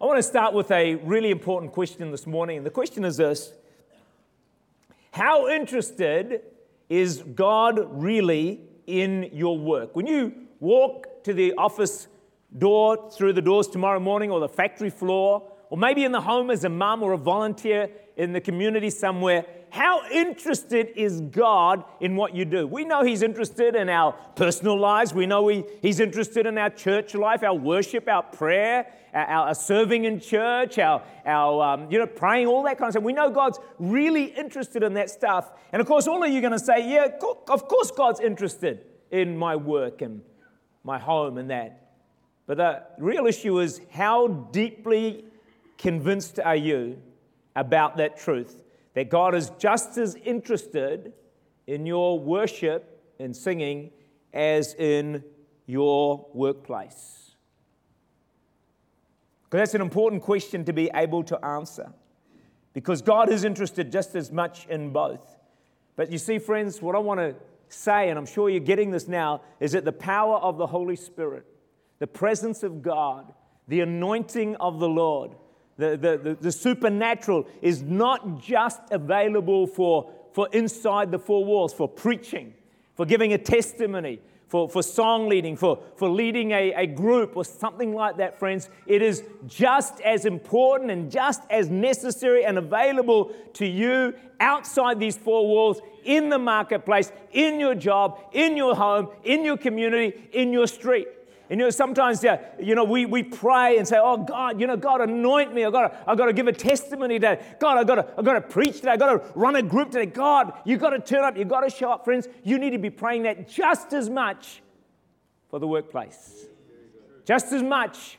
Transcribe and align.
I 0.00 0.04
want 0.04 0.18
to 0.18 0.22
start 0.22 0.54
with 0.54 0.70
a 0.70 0.94
really 0.94 1.32
important 1.32 1.72
question 1.72 2.12
this 2.12 2.24
morning. 2.24 2.58
And 2.58 2.64
the 2.64 2.70
question 2.70 3.04
is 3.04 3.16
this 3.16 3.52
How 5.10 5.48
interested 5.48 6.42
is 6.88 7.24
God 7.34 7.80
really 8.00 8.60
in 8.86 9.28
your 9.32 9.58
work? 9.58 9.96
When 9.96 10.06
you 10.06 10.32
walk 10.60 11.24
to 11.24 11.34
the 11.34 11.54
office 11.54 12.06
door, 12.56 13.10
through 13.10 13.32
the 13.32 13.42
doors 13.42 13.66
tomorrow 13.66 13.98
morning, 13.98 14.30
or 14.30 14.38
the 14.38 14.48
factory 14.48 14.90
floor, 14.90 15.42
or 15.68 15.76
maybe 15.76 16.04
in 16.04 16.12
the 16.12 16.20
home 16.20 16.48
as 16.50 16.62
a 16.62 16.68
mum 16.68 17.02
or 17.02 17.12
a 17.12 17.18
volunteer 17.18 17.90
in 18.16 18.32
the 18.32 18.40
community 18.40 18.90
somewhere, 18.90 19.46
how 19.70 20.02
interested 20.10 20.88
is 20.96 21.20
God 21.20 21.84
in 22.00 22.16
what 22.16 22.34
you 22.34 22.44
do? 22.44 22.66
We 22.66 22.84
know 22.84 23.02
He's 23.04 23.22
interested 23.22 23.74
in 23.74 23.88
our 23.88 24.12
personal 24.34 24.78
lives. 24.78 25.12
We 25.12 25.26
know 25.26 25.48
he, 25.48 25.64
He's 25.82 26.00
interested 26.00 26.46
in 26.46 26.58
our 26.58 26.70
church 26.70 27.14
life, 27.14 27.42
our 27.42 27.54
worship, 27.54 28.08
our 28.08 28.22
prayer, 28.22 28.86
our, 29.12 29.26
our 29.26 29.54
serving 29.54 30.04
in 30.04 30.20
church, 30.20 30.78
our, 30.78 31.02
our 31.26 31.62
um, 31.62 31.90
you 31.90 31.98
know, 31.98 32.06
praying, 32.06 32.46
all 32.46 32.62
that 32.64 32.78
kind 32.78 32.88
of 32.88 32.92
stuff. 32.92 33.02
We 33.02 33.12
know 33.12 33.30
God's 33.30 33.58
really 33.78 34.24
interested 34.24 34.82
in 34.82 34.94
that 34.94 35.10
stuff. 35.10 35.50
And 35.72 35.80
of 35.80 35.86
course, 35.86 36.06
all 36.06 36.22
of 36.22 36.30
you 36.30 36.38
are 36.38 36.42
going 36.42 36.52
to 36.52 36.58
say, 36.58 36.90
yeah, 36.90 37.06
of 37.48 37.68
course 37.68 37.90
God's 37.90 38.20
interested 38.20 38.84
in 39.10 39.36
my 39.36 39.56
work 39.56 40.02
and 40.02 40.22
my 40.84 40.98
home 40.98 41.38
and 41.38 41.50
that. 41.50 41.92
But 42.46 42.56
the 42.56 42.82
real 42.98 43.26
issue 43.26 43.60
is 43.60 43.80
how 43.90 44.28
deeply 44.28 45.24
convinced 45.76 46.40
are 46.40 46.56
you 46.56 46.98
about 47.54 47.98
that 47.98 48.16
truth? 48.16 48.62
That 48.94 49.10
God 49.10 49.34
is 49.34 49.50
just 49.58 49.96
as 49.98 50.14
interested 50.16 51.12
in 51.66 51.86
your 51.86 52.18
worship 52.18 53.00
and 53.20 53.36
singing 53.36 53.90
as 54.32 54.74
in 54.74 55.22
your 55.66 56.26
workplace? 56.32 57.32
Because 59.44 59.60
that's 59.60 59.74
an 59.74 59.80
important 59.80 60.22
question 60.22 60.64
to 60.66 60.72
be 60.72 60.90
able 60.94 61.22
to 61.24 61.42
answer. 61.44 61.92
Because 62.74 63.00
God 63.00 63.30
is 63.30 63.44
interested 63.44 63.90
just 63.90 64.14
as 64.14 64.30
much 64.30 64.66
in 64.66 64.90
both. 64.90 65.36
But 65.96 66.12
you 66.12 66.18
see, 66.18 66.38
friends, 66.38 66.82
what 66.82 66.94
I 66.94 66.98
want 66.98 67.18
to 67.18 67.34
say, 67.68 68.10
and 68.10 68.18
I'm 68.18 68.26
sure 68.26 68.50
you're 68.50 68.60
getting 68.60 68.90
this 68.90 69.08
now, 69.08 69.42
is 69.58 69.72
that 69.72 69.84
the 69.84 69.92
power 69.92 70.36
of 70.36 70.58
the 70.58 70.66
Holy 70.66 70.96
Spirit, 70.96 71.46
the 71.98 72.06
presence 72.06 72.62
of 72.62 72.82
God, 72.82 73.32
the 73.66 73.80
anointing 73.80 74.56
of 74.56 74.78
the 74.80 74.88
Lord, 74.88 75.32
the, 75.78 75.96
the, 75.96 76.18
the, 76.18 76.34
the 76.40 76.52
supernatural 76.52 77.46
is 77.62 77.82
not 77.82 78.42
just 78.42 78.80
available 78.90 79.66
for, 79.66 80.10
for 80.32 80.48
inside 80.52 81.10
the 81.10 81.18
four 81.18 81.44
walls, 81.44 81.72
for 81.72 81.88
preaching, 81.88 82.52
for 82.96 83.06
giving 83.06 83.32
a 83.32 83.38
testimony, 83.38 84.20
for, 84.48 84.68
for 84.68 84.82
song 84.82 85.28
leading, 85.28 85.56
for, 85.56 85.78
for 85.96 86.08
leading 86.08 86.50
a, 86.50 86.72
a 86.72 86.86
group 86.86 87.36
or 87.36 87.44
something 87.44 87.94
like 87.94 88.16
that, 88.16 88.38
friends. 88.38 88.68
It 88.86 89.02
is 89.02 89.22
just 89.46 90.00
as 90.00 90.24
important 90.24 90.90
and 90.90 91.10
just 91.10 91.42
as 91.48 91.68
necessary 91.68 92.44
and 92.44 92.58
available 92.58 93.32
to 93.54 93.66
you 93.66 94.14
outside 94.40 94.98
these 94.98 95.16
four 95.16 95.46
walls, 95.46 95.80
in 96.04 96.28
the 96.28 96.38
marketplace, 96.38 97.12
in 97.32 97.60
your 97.60 97.74
job, 97.74 98.20
in 98.32 98.56
your 98.56 98.74
home, 98.74 99.08
in 99.24 99.44
your 99.44 99.58
community, 99.58 100.28
in 100.32 100.52
your 100.52 100.66
street. 100.66 101.06
And 101.50 101.58
you 101.58 101.66
know, 101.66 101.70
sometimes, 101.70 102.22
yeah, 102.22 102.40
you 102.60 102.74
know, 102.74 102.84
we, 102.84 103.06
we 103.06 103.22
pray 103.22 103.78
and 103.78 103.88
say, 103.88 103.98
oh, 103.98 104.18
God, 104.18 104.60
you 104.60 104.66
know, 104.66 104.76
God, 104.76 105.00
anoint 105.00 105.54
me. 105.54 105.64
I've 105.64 105.72
got 105.72 105.88
to, 105.88 106.10
I've 106.10 106.18
got 106.18 106.26
to 106.26 106.34
give 106.34 106.46
a 106.46 106.52
testimony 106.52 107.14
today. 107.14 107.42
God, 107.58 107.78
I've 107.78 107.86
got, 107.86 107.94
to, 107.94 108.06
I've 108.18 108.24
got 108.24 108.34
to 108.34 108.40
preach 108.42 108.76
today. 108.76 108.90
I've 108.90 108.98
got 108.98 109.12
to 109.12 109.32
run 109.34 109.56
a 109.56 109.62
group 109.62 109.90
today. 109.90 110.06
God, 110.06 110.52
you've 110.64 110.80
got 110.80 110.90
to 110.90 110.98
turn 110.98 111.24
up. 111.24 111.38
You've 111.38 111.48
got 111.48 111.62
to 111.62 111.70
show 111.70 111.90
up, 111.90 112.04
friends. 112.04 112.28
You 112.44 112.58
need 112.58 112.70
to 112.70 112.78
be 112.78 112.90
praying 112.90 113.22
that 113.22 113.48
just 113.48 113.94
as 113.94 114.10
much 114.10 114.60
for 115.48 115.58
the 115.58 115.66
workplace. 115.66 116.46
Just 117.24 117.52
as 117.52 117.62
much 117.62 118.18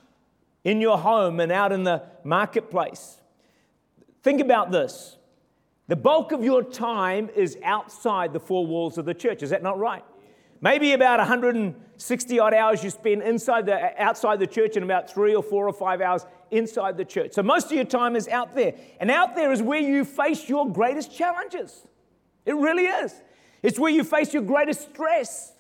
in 0.64 0.82
your 0.82 0.98
home 0.98 1.40
and 1.40 1.52
out 1.52 1.72
in 1.72 1.84
the 1.84 2.04
marketplace. 2.24 3.18
Think 4.24 4.42
about 4.42 4.72
this. 4.72 5.18
The 5.88 5.96
bulk 5.96 6.32
of 6.32 6.44
your 6.44 6.64
time 6.64 7.30
is 7.36 7.58
outside 7.64 8.34
the 8.34 8.40
four 8.40 8.66
walls 8.66 8.98
of 8.98 9.06
the 9.06 9.14
church. 9.14 9.42
Is 9.44 9.52
that 9.52 9.64
not 9.64 9.80
right? 9.80 10.04
Maybe 10.62 10.92
about 10.92 11.20
160 11.20 12.40
odd 12.40 12.54
hours 12.54 12.84
you 12.84 12.90
spend 12.90 13.24
inside 13.24 13.66
the, 13.66 14.02
outside 14.02 14.40
the 14.40 14.48
church 14.48 14.76
and 14.76 14.84
about 14.84 15.10
three 15.10 15.34
or 15.34 15.42
four 15.42 15.68
or 15.68 15.74
five 15.74 16.02
hours 16.02 16.26
inside 16.52 16.98
the 16.98 17.06
church. 17.06 17.34
So 17.34 17.44
most 17.44 17.68
of 17.68 17.72
your 17.72 17.86
time 17.86 18.16
is 18.16 18.28
out 18.28 18.56
there. 18.56 18.74
And 19.00 19.10
out 19.10 19.36
there 19.36 19.54
is 19.54 19.62
where 19.62 19.80
you 19.80 20.04
face 20.04 20.50
your 20.50 20.70
greatest 20.70 21.16
challenges. 21.16 21.88
It 22.46 22.56
really 22.56 22.86
is. 22.86 23.14
It's 23.64 23.80
where 23.80 23.92
you 23.92 24.04
face 24.04 24.34
your 24.34 24.44
greatest 24.44 24.90
stress. 24.90 25.54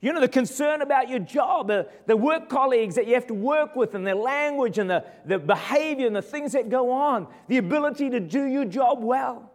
You 0.00 0.12
know, 0.12 0.20
the 0.20 0.28
concern 0.28 0.82
about 0.82 1.08
your 1.08 1.20
job, 1.20 1.68
the, 1.68 1.88
the 2.06 2.16
work 2.16 2.48
colleagues 2.48 2.94
that 2.96 3.06
you 3.06 3.14
have 3.14 3.26
to 3.28 3.34
work 3.34 3.74
with, 3.74 3.94
and 3.94 4.06
their 4.06 4.14
language 4.14 4.76
and 4.78 4.90
the, 4.90 5.04
the 5.24 5.38
behavior 5.38 6.06
and 6.06 6.14
the 6.14 6.22
things 6.22 6.52
that 6.52 6.68
go 6.68 6.92
on, 6.92 7.26
the 7.48 7.56
ability 7.56 8.10
to 8.10 8.20
do 8.20 8.44
your 8.44 8.66
job 8.66 9.02
well. 9.02 9.50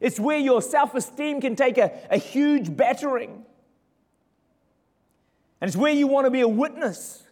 It's 0.00 0.18
where 0.18 0.38
your 0.38 0.60
self 0.60 0.94
esteem 0.94 1.40
can 1.40 1.54
take 1.54 1.78
a, 1.78 1.92
a 2.10 2.18
huge 2.18 2.76
battering. 2.76 3.44
And 5.60 5.68
it's 5.68 5.76
where 5.76 5.92
you 5.92 6.06
want 6.06 6.26
to 6.26 6.30
be 6.30 6.40
a 6.40 6.48
witness 6.48 7.22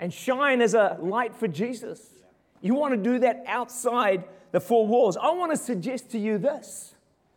and 0.00 0.12
shine 0.12 0.60
as 0.60 0.74
a 0.74 0.98
light 1.00 1.34
for 1.34 1.48
Jesus. 1.48 2.00
You 2.60 2.74
want 2.74 2.92
to 2.92 2.96
do 2.96 3.18
that 3.20 3.44
outside 3.46 4.24
the 4.52 4.60
four 4.60 4.86
walls. 4.86 5.16
I 5.16 5.30
want 5.30 5.52
to 5.52 5.56
suggest 5.56 6.10
to 6.10 6.18
you 6.18 6.38
this 6.38 6.94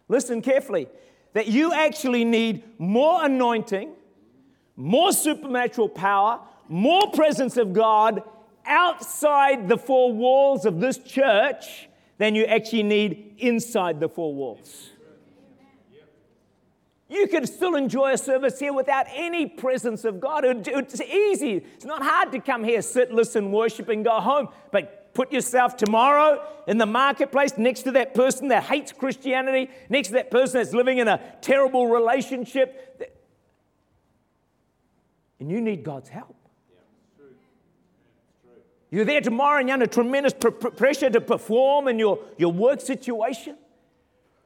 listen 0.08 0.42
carefully 0.42 0.88
that 1.34 1.48
you 1.48 1.74
actually 1.74 2.24
need 2.24 2.64
more 2.78 3.26
anointing, 3.26 3.94
more 4.76 5.12
supernatural 5.12 5.90
power, 5.90 6.40
more 6.70 7.12
presence 7.12 7.58
of 7.58 7.74
God 7.74 8.24
outside 8.66 9.68
the 9.68 9.78
four 9.78 10.14
walls 10.14 10.66
of 10.66 10.80
this 10.80 10.98
church 10.98 11.90
than 12.18 12.36
you 12.36 12.46
actually 12.46 12.84
need 12.84 13.36
inside 13.38 14.00
the 14.00 14.08
four 14.08 14.34
walls. 14.34 14.92
You 17.16 17.30
can 17.30 17.48
still 17.48 17.76
enjoy 17.76 18.12
a 18.12 18.18
service 18.18 18.60
here 18.60 18.74
without 18.74 19.06
any 19.16 19.46
presence 19.46 20.04
of 20.04 20.20
God. 20.20 20.44
It's 20.44 21.00
easy. 21.00 21.64
It's 21.76 21.86
not 21.86 22.04
hard 22.04 22.34
to 22.34 22.40
come 22.40 22.62
here, 22.62 22.82
sit, 22.82 23.10
listen, 23.10 23.54
worship, 23.54 23.88
and 23.88 24.04
go 24.04 24.20
home. 24.20 24.50
But 24.70 25.14
put 25.14 25.32
yourself 25.32 25.78
tomorrow 25.78 26.46
in 26.68 26.78
the 26.78 26.86
marketplace 26.86 27.58
next 27.58 27.84
to 27.84 27.92
that 27.94 28.14
person 28.14 28.50
that 28.50 28.64
hates 28.64 28.92
Christianity, 28.92 29.70
next 29.88 30.10
to 30.10 30.16
that 30.16 30.30
person 30.30 30.60
that's 30.60 30.74
living 30.74 30.98
in 30.98 31.08
a 31.08 31.22
terrible 31.40 31.88
relationship. 31.88 33.10
And 35.40 35.50
you 35.50 35.62
need 35.62 35.86
God's 35.86 36.10
help. 36.10 36.36
You're 38.92 39.06
there 39.06 39.22
tomorrow 39.22 39.60
and 39.60 39.70
you're 39.70 39.74
under 39.74 39.88
tremendous 39.88 40.34
pr- 40.34 40.50
pressure 40.50 41.10
to 41.10 41.22
perform 41.22 41.88
in 41.88 41.98
your, 41.98 42.20
your 42.38 42.52
work 42.52 42.82
situation. 42.82 43.56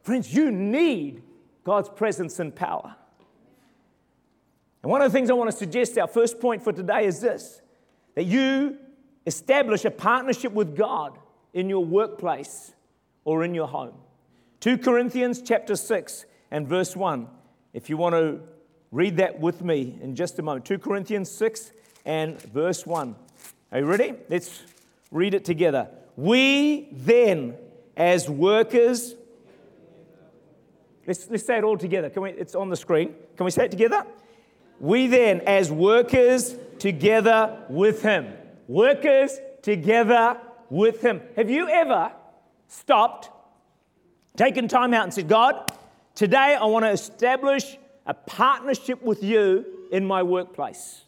Friends, 0.03 0.31
you 0.31 0.51
need 0.51 1.23
God's 1.69 1.89
presence 1.89 2.39
and 2.39 2.55
power. 2.55 2.95
And 4.81 4.91
one 4.91 5.03
of 5.03 5.11
the 5.11 5.15
things 5.15 5.29
I 5.29 5.33
want 5.33 5.51
to 5.51 5.55
suggest, 5.55 5.99
our 5.99 6.07
first 6.07 6.39
point 6.39 6.63
for 6.63 6.73
today 6.73 7.05
is 7.05 7.21
this 7.21 7.61
that 8.15 8.23
you 8.23 8.79
establish 9.27 9.85
a 9.85 9.91
partnership 9.91 10.51
with 10.51 10.75
God 10.75 11.19
in 11.53 11.69
your 11.69 11.85
workplace 11.85 12.73
or 13.23 13.43
in 13.43 13.53
your 13.53 13.67
home. 13.67 13.93
2 14.61 14.79
Corinthians 14.79 15.43
chapter 15.43 15.75
6 15.75 16.25
and 16.49 16.67
verse 16.67 16.95
1. 16.95 17.27
If 17.73 17.87
you 17.87 17.97
want 17.97 18.15
to 18.15 18.39
read 18.91 19.17
that 19.17 19.39
with 19.39 19.61
me 19.61 19.95
in 20.01 20.15
just 20.15 20.39
a 20.39 20.41
moment. 20.41 20.65
2 20.65 20.79
Corinthians 20.79 21.29
6 21.29 21.71
and 22.03 22.41
verse 22.41 22.83
1. 22.83 23.15
Are 23.73 23.77
you 23.77 23.85
ready? 23.85 24.15
Let's 24.27 24.63
read 25.11 25.35
it 25.35 25.45
together. 25.45 25.87
We 26.15 26.87
then, 26.93 27.57
as 27.95 28.27
workers 28.27 29.13
Let's, 31.09 31.27
let's 31.27 31.43
say 31.43 31.57
it 31.57 31.63
all 31.63 31.75
together. 31.75 32.11
Can 32.11 32.21
we, 32.21 32.29
it's 32.29 32.53
on 32.53 32.69
the 32.69 32.75
screen. 32.75 33.15
Can 33.35 33.43
we 33.43 33.49
say 33.49 33.65
it 33.65 33.71
together? 33.71 34.05
We 34.79 35.07
then, 35.07 35.41
as 35.41 35.71
workers 35.71 36.55
together 36.77 37.65
with 37.67 38.03
Him, 38.03 38.31
workers 38.67 39.39
together 39.63 40.37
with 40.69 41.01
Him. 41.01 41.21
Have 41.35 41.49
you 41.49 41.67
ever 41.67 42.11
stopped, 42.67 43.31
taken 44.37 44.67
time 44.67 44.93
out, 44.93 45.05
and 45.05 45.11
said, 45.11 45.27
God, 45.27 45.71
today 46.13 46.55
I 46.61 46.65
want 46.65 46.85
to 46.85 46.91
establish 46.91 47.79
a 48.05 48.13
partnership 48.13 49.01
with 49.01 49.23
you 49.23 49.65
in 49.91 50.05
my 50.05 50.21
workplace? 50.21 51.05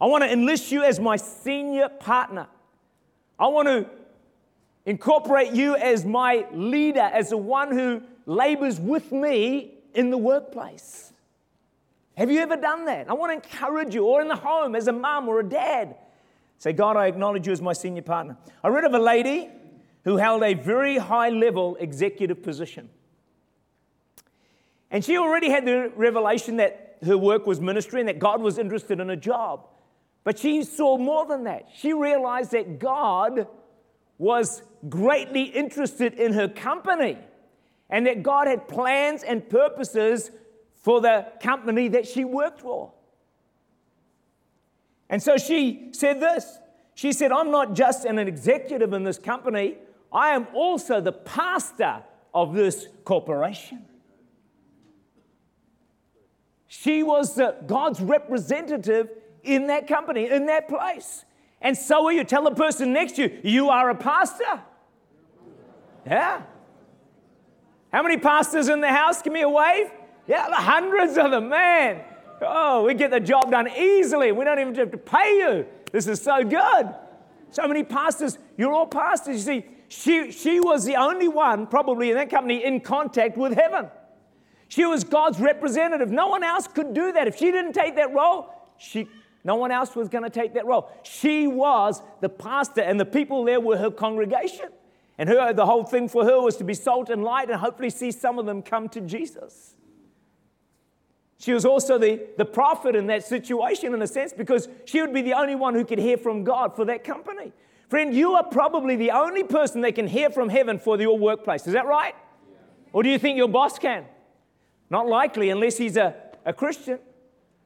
I 0.00 0.06
want 0.06 0.24
to 0.24 0.32
enlist 0.32 0.72
you 0.72 0.82
as 0.82 0.98
my 0.98 1.14
senior 1.14 1.88
partner. 1.88 2.48
I 3.38 3.46
want 3.46 3.68
to 3.68 3.86
incorporate 4.84 5.52
you 5.52 5.76
as 5.76 6.04
my 6.04 6.46
leader, 6.52 7.00
as 7.00 7.30
the 7.30 7.36
one 7.36 7.72
who 7.72 8.02
labors 8.26 8.80
with 8.80 9.12
me 9.12 9.74
in 9.94 10.10
the 10.10 10.18
workplace. 10.18 11.12
Have 12.16 12.30
you 12.30 12.40
ever 12.40 12.56
done 12.56 12.84
that? 12.86 13.08
I 13.08 13.14
want 13.14 13.30
to 13.30 13.48
encourage 13.48 13.94
you, 13.94 14.04
or 14.04 14.20
in 14.20 14.28
the 14.28 14.36
home 14.36 14.74
as 14.74 14.86
a 14.86 14.92
mom 14.92 15.28
or 15.28 15.40
a 15.40 15.48
dad. 15.48 15.96
Say, 16.58 16.72
God, 16.72 16.96
I 16.96 17.06
acknowledge 17.06 17.46
you 17.46 17.52
as 17.52 17.60
my 17.60 17.72
senior 17.72 18.02
partner. 18.02 18.36
I 18.62 18.68
read 18.68 18.84
of 18.84 18.94
a 18.94 18.98
lady 18.98 19.50
who 20.04 20.16
held 20.16 20.42
a 20.42 20.54
very 20.54 20.98
high 20.98 21.30
level 21.30 21.76
executive 21.80 22.42
position. 22.42 22.88
And 24.90 25.04
she 25.04 25.16
already 25.16 25.48
had 25.48 25.64
the 25.64 25.90
revelation 25.96 26.56
that 26.58 26.98
her 27.04 27.16
work 27.16 27.46
was 27.46 27.60
ministry 27.60 28.00
and 28.00 28.08
that 28.08 28.18
God 28.18 28.40
was 28.42 28.58
interested 28.58 29.00
in 29.00 29.10
a 29.10 29.16
job. 29.16 29.66
But 30.22 30.38
she 30.38 30.62
saw 30.62 30.98
more 30.98 31.26
than 31.26 31.44
that. 31.44 31.68
She 31.74 31.92
realized 31.92 32.52
that 32.52 32.78
God 32.78 33.48
was 34.22 34.62
greatly 34.88 35.42
interested 35.42 36.14
in 36.14 36.32
her 36.32 36.46
company 36.46 37.18
and 37.90 38.06
that 38.06 38.22
God 38.22 38.46
had 38.46 38.68
plans 38.68 39.24
and 39.24 39.50
purposes 39.50 40.30
for 40.76 41.00
the 41.00 41.26
company 41.42 41.88
that 41.88 42.06
she 42.06 42.24
worked 42.24 42.60
for. 42.60 42.92
And 45.10 45.20
so 45.20 45.36
she 45.36 45.88
said 45.90 46.20
this 46.20 46.60
She 46.94 47.12
said, 47.12 47.32
I'm 47.32 47.50
not 47.50 47.74
just 47.74 48.04
an 48.04 48.20
executive 48.20 48.92
in 48.92 49.02
this 49.02 49.18
company, 49.18 49.78
I 50.12 50.36
am 50.36 50.46
also 50.54 51.00
the 51.00 51.10
pastor 51.10 52.04
of 52.32 52.54
this 52.54 52.86
corporation. 53.04 53.84
She 56.68 57.02
was 57.02 57.40
God's 57.66 58.00
representative 58.00 59.10
in 59.42 59.66
that 59.66 59.88
company, 59.88 60.30
in 60.30 60.46
that 60.46 60.68
place. 60.68 61.24
And 61.62 61.78
so 61.78 62.06
are 62.06 62.12
you. 62.12 62.24
Tell 62.24 62.44
the 62.44 62.50
person 62.50 62.92
next 62.92 63.16
to 63.16 63.22
you, 63.22 63.40
you 63.42 63.68
are 63.70 63.88
a 63.88 63.94
pastor. 63.94 64.60
Yeah. 66.04 66.42
How 67.92 68.02
many 68.02 68.18
pastors 68.18 68.68
in 68.68 68.80
the 68.80 68.88
house? 68.88 69.22
Give 69.22 69.32
me 69.32 69.42
a 69.42 69.48
wave. 69.48 69.90
Yeah, 70.26 70.52
hundreds 70.52 71.16
of 71.16 71.30
them, 71.30 71.48
man. 71.48 72.02
Oh, 72.40 72.84
we 72.84 72.94
get 72.94 73.10
the 73.10 73.20
job 73.20 73.50
done 73.50 73.68
easily. 73.70 74.32
We 74.32 74.44
don't 74.44 74.58
even 74.58 74.74
have 74.74 74.90
to 74.90 74.98
pay 74.98 75.38
you. 75.38 75.66
This 75.92 76.08
is 76.08 76.20
so 76.20 76.42
good. 76.42 76.94
So 77.50 77.68
many 77.68 77.84
pastors, 77.84 78.38
you're 78.56 78.72
all 78.72 78.86
pastors. 78.86 79.36
You 79.36 79.42
see, 79.42 79.66
she, 79.88 80.32
she 80.32 80.58
was 80.58 80.84
the 80.84 80.96
only 80.96 81.28
one, 81.28 81.66
probably 81.66 82.10
in 82.10 82.16
that 82.16 82.30
company, 82.30 82.64
in 82.64 82.80
contact 82.80 83.36
with 83.36 83.52
heaven. 83.52 83.88
She 84.68 84.86
was 84.86 85.04
God's 85.04 85.38
representative. 85.38 86.10
No 86.10 86.28
one 86.28 86.42
else 86.42 86.66
could 86.66 86.94
do 86.94 87.12
that. 87.12 87.28
If 87.28 87.36
she 87.36 87.50
didn't 87.50 87.74
take 87.74 87.96
that 87.96 88.14
role, 88.14 88.48
she, 88.78 89.06
no 89.44 89.56
one 89.56 89.72
else 89.72 89.96
was 89.96 90.08
going 90.08 90.24
to 90.24 90.30
take 90.30 90.54
that 90.54 90.66
role. 90.66 90.90
She 91.02 91.46
was 91.46 92.02
the 92.20 92.28
pastor, 92.28 92.80
and 92.80 92.98
the 92.98 93.04
people 93.04 93.44
there 93.44 93.60
were 93.60 93.76
her 93.76 93.90
congregation. 93.90 94.68
And 95.18 95.28
her, 95.28 95.52
the 95.52 95.66
whole 95.66 95.84
thing 95.84 96.08
for 96.08 96.24
her 96.24 96.40
was 96.40 96.56
to 96.56 96.64
be 96.64 96.74
salt 96.74 97.10
and 97.10 97.22
light 97.22 97.50
and 97.50 97.60
hopefully 97.60 97.90
see 97.90 98.10
some 98.10 98.38
of 98.38 98.46
them 98.46 98.62
come 98.62 98.88
to 98.90 99.00
Jesus. 99.00 99.74
She 101.38 101.52
was 101.52 101.64
also 101.64 101.98
the, 101.98 102.22
the 102.38 102.44
prophet 102.44 102.94
in 102.94 103.08
that 103.08 103.24
situation, 103.24 103.94
in 103.94 104.00
a 104.00 104.06
sense, 104.06 104.32
because 104.32 104.68
she 104.84 105.00
would 105.00 105.12
be 105.12 105.22
the 105.22 105.34
only 105.34 105.56
one 105.56 105.74
who 105.74 105.84
could 105.84 105.98
hear 105.98 106.16
from 106.16 106.44
God 106.44 106.76
for 106.76 106.84
that 106.84 107.02
company. 107.02 107.52
Friend, 107.88 108.14
you 108.14 108.34
are 108.34 108.44
probably 108.44 108.96
the 108.96 109.10
only 109.10 109.42
person 109.42 109.80
that 109.82 109.96
can 109.96 110.06
hear 110.06 110.30
from 110.30 110.48
heaven 110.48 110.78
for 110.78 110.98
your 111.00 111.18
workplace. 111.18 111.66
Is 111.66 111.72
that 111.72 111.86
right? 111.86 112.14
Or 112.92 113.02
do 113.02 113.08
you 113.08 113.18
think 113.18 113.36
your 113.36 113.48
boss 113.48 113.78
can? 113.78 114.04
Not 114.88 115.08
likely, 115.08 115.50
unless 115.50 115.76
he's 115.76 115.96
a, 115.96 116.14
a 116.44 116.52
Christian. 116.52 117.00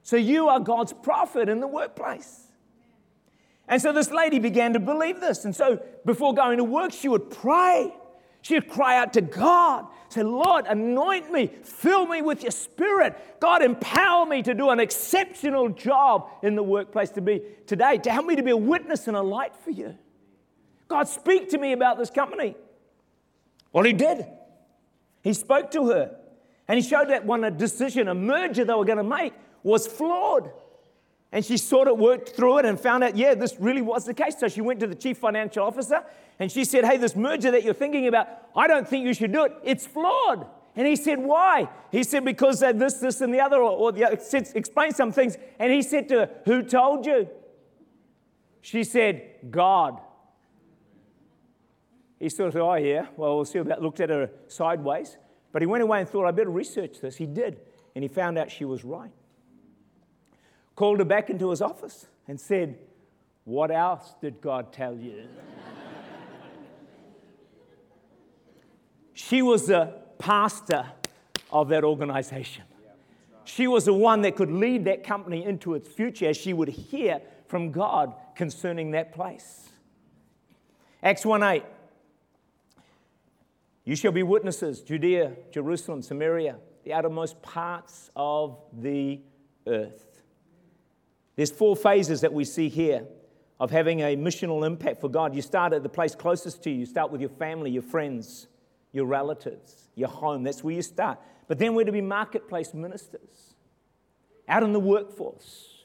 So 0.07 0.17
you 0.17 0.47
are 0.47 0.61
God's 0.61 0.93
prophet 0.93 1.49
in 1.49 1.59
the 1.59 1.67
workplace. 1.67 2.43
And 3.67 3.83
so 3.83 3.93
this 3.93 4.13
lady 4.13 4.39
began 4.39 4.75
to 4.75 4.79
believe 4.79 5.21
this. 5.21 5.45
And 5.45 5.55
so 5.55 5.83
before 6.05 6.33
going 6.33 6.59
to 6.59 6.65
work, 6.65 6.93
she 6.93 7.09
would 7.09 7.29
pray. 7.29 7.93
She 8.41 8.55
would 8.55 8.69
cry 8.69 8.99
out 8.99 9.15
to 9.15 9.21
God, 9.21 9.87
say, 10.09 10.23
Lord, 10.23 10.67
anoint 10.69 11.33
me, 11.33 11.51
fill 11.65 12.07
me 12.07 12.23
with 12.23 12.43
your 12.43 12.53
spirit. 12.53 13.41
God, 13.41 13.65
empower 13.65 14.25
me 14.27 14.45
to 14.45 14.55
do 14.55 14.71
an 14.71 14.79
exceptional 14.79 15.71
job 15.71 16.29
in 16.41 16.55
the 16.55 16.63
workplace 16.63 17.11
to 17.11 17.21
be 17.21 17.43
today, 17.67 17.99
to 17.99 18.11
help 18.13 18.27
me 18.27 18.37
to 18.37 18.45
be 18.45 18.53
a 18.53 18.57
witness 18.57 19.09
and 19.09 19.17
a 19.17 19.23
light 19.23 19.57
for 19.57 19.73
you. 19.73 19.99
God, 20.87 21.09
speak 21.09 21.51
to 21.51 21.59
me 21.59 21.73
about 21.73 21.99
this 21.99 22.11
company. 22.11 22.55
Well, 23.73 23.83
he 23.83 23.93
did. 23.93 24.25
He 25.25 25.33
spoke 25.33 25.73
to 25.73 25.89
her 25.89 26.17
and 26.69 26.79
he 26.79 26.89
showed 26.89 27.09
that 27.09 27.27
one 27.27 27.43
a 27.43 27.51
decision, 27.51 28.07
a 28.07 28.15
merger 28.15 28.65
they 28.65 28.73
were 28.73 28.85
going 28.85 28.99
to 28.99 29.03
make 29.03 29.33
was 29.67 29.85
flawed. 29.89 30.53
And 31.33 31.45
she 31.45 31.57
sort 31.57 31.89
of 31.89 31.99
worked 31.99 32.31
through 32.31 32.59
it 32.59 32.65
and 32.65 32.79
found 32.79 33.03
out, 33.03 33.17
yeah, 33.17 33.35
this 33.35 33.57
really 33.59 33.83
was 33.83 34.05
the 34.05 34.15
case. 34.15 34.39
So 34.39 34.47
she 34.47 34.61
went 34.61 34.79
to 34.79 34.87
the 34.87 34.95
chief 34.95 35.19
financial 35.19 35.67
officer 35.67 36.05
and 36.39 36.53
she 36.53 36.65
said, 36.65 36.85
hey, 36.85 36.99
this 36.99 37.17
merger 37.17 37.51
that 37.51 37.65
you're 37.65 37.75
thinking 37.75 38.07
about, 38.07 38.29
I 38.55 38.69
don't 38.69 38.89
think 38.89 39.05
you 39.05 39.13
should 39.13 39.33
do 39.33 39.45
it. 39.45 39.53
It's 39.65 39.85
flawed. 39.85 40.47
And 40.77 40.87
he 40.87 40.95
said, 40.95 41.19
why? 41.19 41.69
He 41.91 42.05
said, 42.05 42.25
because 42.25 42.61
this, 42.61 42.95
this, 42.95 43.21
and 43.21 43.35
the 43.35 43.41
other, 43.41 43.57
or, 43.57 43.71
or 43.71 43.93
the 43.93 44.05
other, 44.05 44.19
said, 44.21 44.49
explain 44.55 44.93
some 44.93 45.11
things. 45.11 45.37
And 45.59 45.73
he 45.73 45.83
said 45.83 46.09
to 46.11 46.15
her, 46.15 46.31
who 46.45 46.63
told 46.63 47.05
you? 47.05 47.29
She 48.61 48.85
said, 48.85 49.51
God. 49.51 50.01
He 52.21 52.29
sort 52.29 52.49
of 52.49 52.55
thought, 52.55 52.71
oh, 52.71 52.75
yeah, 52.77 53.07
well, 53.17 53.37
we'll 53.37 53.45
see 53.45 53.59
about, 53.59 53.83
looked 53.83 54.01
at 54.01 54.11
her 54.11 54.31
sideways. 54.47 55.17
But 55.51 55.61
he 55.61 55.67
went 55.67 55.83
away 55.83 56.01
and 56.01 56.09
thought, 56.09 56.25
I 56.25 56.31
better 56.31 56.51
research 56.51 57.01
this. 57.01 57.17
He 57.17 57.27
did. 57.27 57.59
And 57.95 58.05
he 58.05 58.09
found 58.09 58.39
out 58.39 58.51
she 58.51 58.65
was 58.65 58.85
right 58.85 59.11
called 60.77 60.99
her 60.99 61.05
back 61.05 61.31
into 61.31 61.51
his 61.51 61.61
office 61.61 62.07
and 62.29 62.41
said, 62.41 62.79
What 63.45 63.71
else 63.71 64.15
did 64.21 64.41
God 64.41 64.73
tell 64.73 64.95
you? 64.95 65.25
she 69.15 69.43
was 69.43 69.67
the 69.67 69.95
pastor 70.19 70.87
of 71.51 71.69
that 71.71 71.83
organization. 71.83 72.65
She 73.45 73.67
was 73.67 73.85
the 73.85 73.95
one 73.95 74.23
that 74.23 74.37
could 74.37 74.51
lead 74.51 74.85
that 74.85 75.05
company 75.05 75.45
into 75.45 75.75
its 75.75 75.89
future 75.89 76.29
as 76.29 76.37
she 76.37 76.53
would 76.53 76.69
hear 76.69 77.21
from 77.47 77.71
God 77.71 78.13
concerning 78.35 78.91
that 78.91 79.13
place. 79.13 79.69
Acts 81.03 81.25
1 81.25 81.43
8. 81.43 81.63
You 83.85 83.95
shall 83.95 84.11
be 84.11 84.25
witnesses, 84.25 84.83
Judea, 84.83 85.37
Jerusalem, 85.53 86.03
Samaria, 86.03 86.57
the 86.83 86.93
outermost 86.93 87.41
parts 87.41 88.11
of 88.17 88.59
the 88.73 89.21
earth. 89.69 90.06
There's 91.37 91.51
four 91.51 91.77
phases 91.77 92.23
that 92.23 92.33
we 92.33 92.45
see 92.45 92.69
here 92.69 93.07
of 93.61 93.71
having 93.71 94.01
a 94.01 94.17
missional 94.17 94.67
impact 94.67 95.01
for 95.01 95.09
God. 95.09 95.35
You 95.35 95.43
start 95.43 95.73
at 95.73 95.83
the 95.83 95.89
place 95.89 96.15
closest 96.15 96.63
to 96.65 96.71
you. 96.71 96.81
You 96.81 96.87
start 96.87 97.11
with 97.11 97.21
your 97.21 97.31
family, 97.31 97.71
your 97.71 97.83
friends, 97.83 98.49
your 98.93 99.07
relatives, 99.07 99.89
your 99.95 100.09
home. 100.09 100.43
That's 100.43 100.65
where 100.65 100.75
you 100.75 100.83
start. 100.83 101.19
But 101.49 101.59
then 101.59 101.75
we're 101.75 101.85
to 101.85 101.93
be 101.93 102.01
marketplace 102.01 102.75
ministers 102.75 103.55
out 104.49 104.63
in 104.63 104.73
the 104.73 104.81
workforce. 104.81 105.85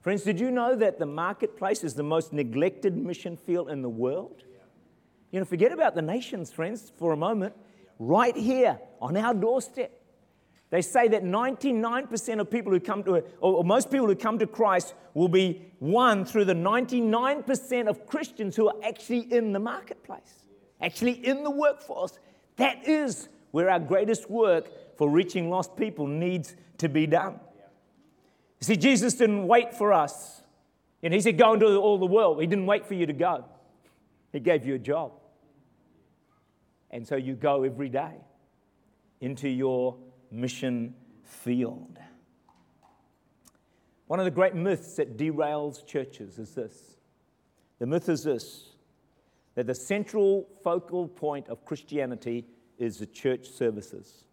Friends, 0.00 0.22
did 0.24 0.40
you 0.40 0.50
know 0.50 0.74
that 0.74 0.98
the 0.98 1.06
marketplace 1.06 1.84
is 1.84 1.94
the 1.94 2.02
most 2.02 2.32
neglected 2.32 2.96
mission 2.96 3.36
field 3.36 3.70
in 3.70 3.82
the 3.82 3.88
world? 3.88 4.42
You 5.30 5.38
know, 5.38 5.44
forget 5.46 5.72
about 5.72 5.94
the 5.94 6.02
nations, 6.02 6.52
friends, 6.52 6.92
for 6.98 7.12
a 7.12 7.16
moment. 7.16 7.54
Right 7.98 8.36
here 8.36 8.78
on 9.00 9.16
our 9.16 9.32
doorstep, 9.32 9.92
they 10.72 10.80
say 10.80 11.06
that 11.08 11.22
99% 11.22 12.40
of 12.40 12.50
people 12.50 12.72
who 12.72 12.80
come 12.80 13.04
to, 13.04 13.22
or 13.40 13.62
most 13.62 13.90
people 13.90 14.06
who 14.06 14.16
come 14.16 14.38
to 14.38 14.46
Christ 14.46 14.94
will 15.12 15.28
be 15.28 15.70
won 15.80 16.24
through 16.24 16.46
the 16.46 16.54
99% 16.54 17.88
of 17.88 18.06
Christians 18.06 18.56
who 18.56 18.68
are 18.68 18.76
actually 18.82 19.30
in 19.30 19.52
the 19.52 19.58
marketplace, 19.58 20.46
actually 20.80 21.26
in 21.26 21.44
the 21.44 21.50
workforce. 21.50 22.18
That 22.56 22.88
is 22.88 23.28
where 23.50 23.68
our 23.68 23.80
greatest 23.80 24.30
work 24.30 24.96
for 24.96 25.10
reaching 25.10 25.50
lost 25.50 25.76
people 25.76 26.06
needs 26.06 26.56
to 26.78 26.88
be 26.88 27.06
done. 27.06 27.38
See, 28.62 28.76
Jesus 28.76 29.12
didn't 29.12 29.46
wait 29.46 29.74
for 29.74 29.92
us. 29.92 30.40
And 31.02 31.12
he 31.12 31.20
said, 31.20 31.36
Go 31.36 31.52
into 31.52 31.66
all 31.76 31.98
the 31.98 32.06
world. 32.06 32.40
He 32.40 32.46
didn't 32.46 32.64
wait 32.64 32.86
for 32.86 32.94
you 32.94 33.04
to 33.04 33.12
go, 33.12 33.44
He 34.32 34.40
gave 34.40 34.64
you 34.64 34.76
a 34.76 34.78
job. 34.78 35.12
And 36.90 37.06
so 37.06 37.16
you 37.16 37.34
go 37.34 37.62
every 37.62 37.90
day 37.90 38.14
into 39.20 39.50
your 39.50 39.98
mission 40.32 40.94
field. 41.24 41.98
One 44.06 44.18
of 44.18 44.24
the 44.24 44.30
great 44.30 44.54
myths 44.54 44.96
that 44.96 45.16
derails 45.16 45.86
churches 45.86 46.38
is 46.38 46.54
this 46.54 46.96
the 47.78 47.86
myth 47.86 48.08
is 48.08 48.24
this 48.24 48.68
that 49.54 49.66
the 49.66 49.74
central 49.74 50.48
focal 50.62 51.08
point 51.08 51.48
of 51.48 51.64
Christianity 51.64 52.46
is 52.78 52.98
the 52.98 53.06
church 53.06 53.48
services. 53.48 54.24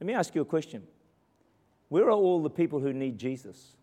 Let 0.00 0.06
me 0.06 0.14
ask 0.14 0.34
you 0.34 0.40
a 0.40 0.44
question 0.44 0.82
Where 1.88 2.04
are 2.04 2.12
all 2.12 2.42
the 2.42 2.50
people 2.50 2.80
who 2.80 2.92
need 2.92 3.18
Jesus? 3.18 3.76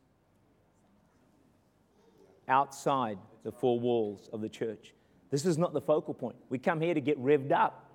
Outside 2.47 3.17
the 3.43 3.51
four 3.51 3.79
walls 3.79 4.29
of 4.33 4.41
the 4.41 4.49
church. 4.49 4.93
This 5.29 5.45
is 5.45 5.57
not 5.57 5.73
the 5.73 5.81
focal 5.81 6.13
point. 6.13 6.35
We 6.49 6.59
come 6.59 6.81
here 6.81 6.93
to 6.93 7.01
get 7.01 7.17
revved 7.21 7.51
up 7.51 7.89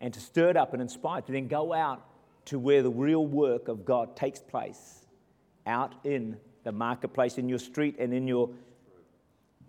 and 0.00 0.12
to 0.14 0.20
stir 0.20 0.56
up 0.56 0.72
and 0.72 0.80
inspired 0.80 1.26
to 1.26 1.32
then 1.32 1.46
go 1.46 1.72
out 1.72 2.02
to 2.50 2.58
where 2.58 2.82
the 2.82 2.90
real 2.90 3.24
work 3.24 3.68
of 3.68 3.84
God 3.84 4.16
takes 4.16 4.40
place 4.40 5.06
out 5.66 5.94
in 6.02 6.36
the 6.64 6.72
marketplace, 6.72 7.38
in 7.38 7.48
your 7.48 7.60
street, 7.60 7.94
and 8.00 8.12
in 8.12 8.26
your 8.26 8.50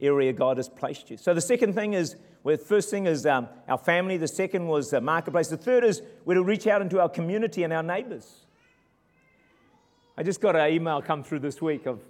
area 0.01 0.33
God 0.33 0.57
has 0.57 0.67
placed 0.67 1.11
you. 1.11 1.17
So 1.17 1.35
the 1.35 1.41
second 1.41 1.75
thing 1.75 1.93
is, 1.93 2.15
well, 2.43 2.57
the 2.57 2.63
first 2.63 2.89
thing 2.89 3.05
is 3.05 3.23
um, 3.27 3.47
our 3.67 3.77
family. 3.77 4.17
The 4.17 4.27
second 4.27 4.65
was 4.65 4.89
the 4.89 4.99
marketplace. 4.99 5.49
The 5.49 5.57
third 5.57 5.83
is 5.83 6.01
we're 6.25 6.33
to 6.33 6.43
reach 6.43 6.65
out 6.65 6.81
into 6.81 6.99
our 6.99 7.07
community 7.07 7.61
and 7.61 7.71
our 7.71 7.83
neighbors. 7.83 8.47
I 10.17 10.23
just 10.23 10.41
got 10.41 10.55
an 10.55 10.73
email 10.73 11.03
come 11.03 11.23
through 11.23 11.41
this 11.41 11.61
week 11.61 11.85
of 11.85 12.01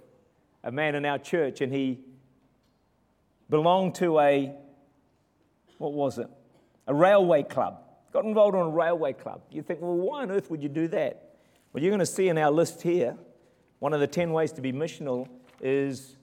a 0.64 0.72
man 0.72 0.94
in 0.94 1.04
our 1.04 1.18
church, 1.18 1.60
and 1.60 1.70
he 1.70 2.00
belonged 3.50 3.96
to 3.96 4.18
a, 4.20 4.54
what 5.76 5.92
was 5.92 6.16
it? 6.16 6.30
A 6.86 6.94
railway 6.94 7.42
club 7.42 7.78
got 8.12 8.24
involved 8.24 8.54
in 8.54 8.60
a 8.60 8.68
railway 8.68 9.12
club. 9.12 9.42
You 9.50 9.62
think, 9.62 9.80
well, 9.80 9.94
why 9.94 10.22
on 10.22 10.30
earth 10.30 10.50
would 10.50 10.62
you 10.62 10.68
do 10.68 10.88
that? 10.88 11.36
Well, 11.72 11.82
you're 11.82 11.90
going 11.90 12.00
to 12.00 12.06
see 12.06 12.28
in 12.28 12.36
our 12.38 12.50
list 12.50 12.82
here, 12.82 13.16
one 13.78 13.94
of 13.94 14.00
the 14.00 14.06
10 14.06 14.32
ways 14.32 14.52
to 14.52 14.60
be 14.60 14.72
missional 14.72 15.26
is 15.60 16.16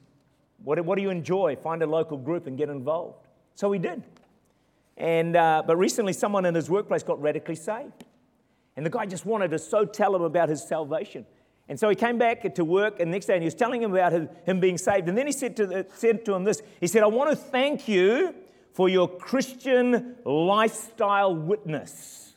what, 0.64 0.80
what 0.86 0.96
do 0.96 1.02
you 1.02 1.10
enjoy? 1.10 1.56
Find 1.56 1.82
a 1.82 1.88
local 1.88 2.18
group 2.18 2.48
and 2.48 2.58
get 2.58 2.70
involved. 2.70 3.28
So 3.56 3.72
he 3.72 3.80
did. 3.80 4.04
And, 4.98 5.36
uh, 5.36 5.64
but 5.66 5.78
recently, 5.78 6.14
someone 6.14 6.46
in 6.46 6.54
his 6.54 6.70
workplace 6.70 7.04
got 7.04 7.22
radically 7.22 7.56
saved. 7.56 8.06
And 8.76 8.86
the 8.86 8.90
guy 8.90 9.06
just 9.06 9.26
wanted 9.26 9.52
to 9.52 9.60
so 9.60 9.86
tell 9.86 10.16
him 10.16 10.22
about 10.22 10.50
his 10.50 10.64
salvation. 10.64 11.26
And 11.68 11.80
so 11.80 11.88
he 11.90 11.96
came 11.96 12.18
back 12.18 12.54
to 12.56 12.66
work, 12.66 13.00
and 13.00 13.12
the 13.12 13.16
next 13.16 13.28
day, 13.28 13.34
and 13.34 13.44
he 13.44 13.48
was 13.48 13.54
telling 13.54 13.82
him 13.82 13.94
about 13.94 14.14
him 14.46 14.60
being 14.60 14.78
saved. 14.78 15.08
And 15.08 15.18
then 15.18 15.26
he 15.26 15.32
said 15.32 15.56
to, 15.58 15.86
said 15.96 16.26
to 16.26 16.34
him 16.34 16.44
this 16.44 16.62
He 16.80 16.88
said, 16.88 17.04
I 17.04 17.08
want 17.08 17.30
to 17.30 17.36
thank 17.36 17.88
you 17.88 18.34
for 18.80 18.88
your 18.88 19.10
Christian 19.10 20.16
lifestyle 20.24 21.36
witness. 21.36 22.34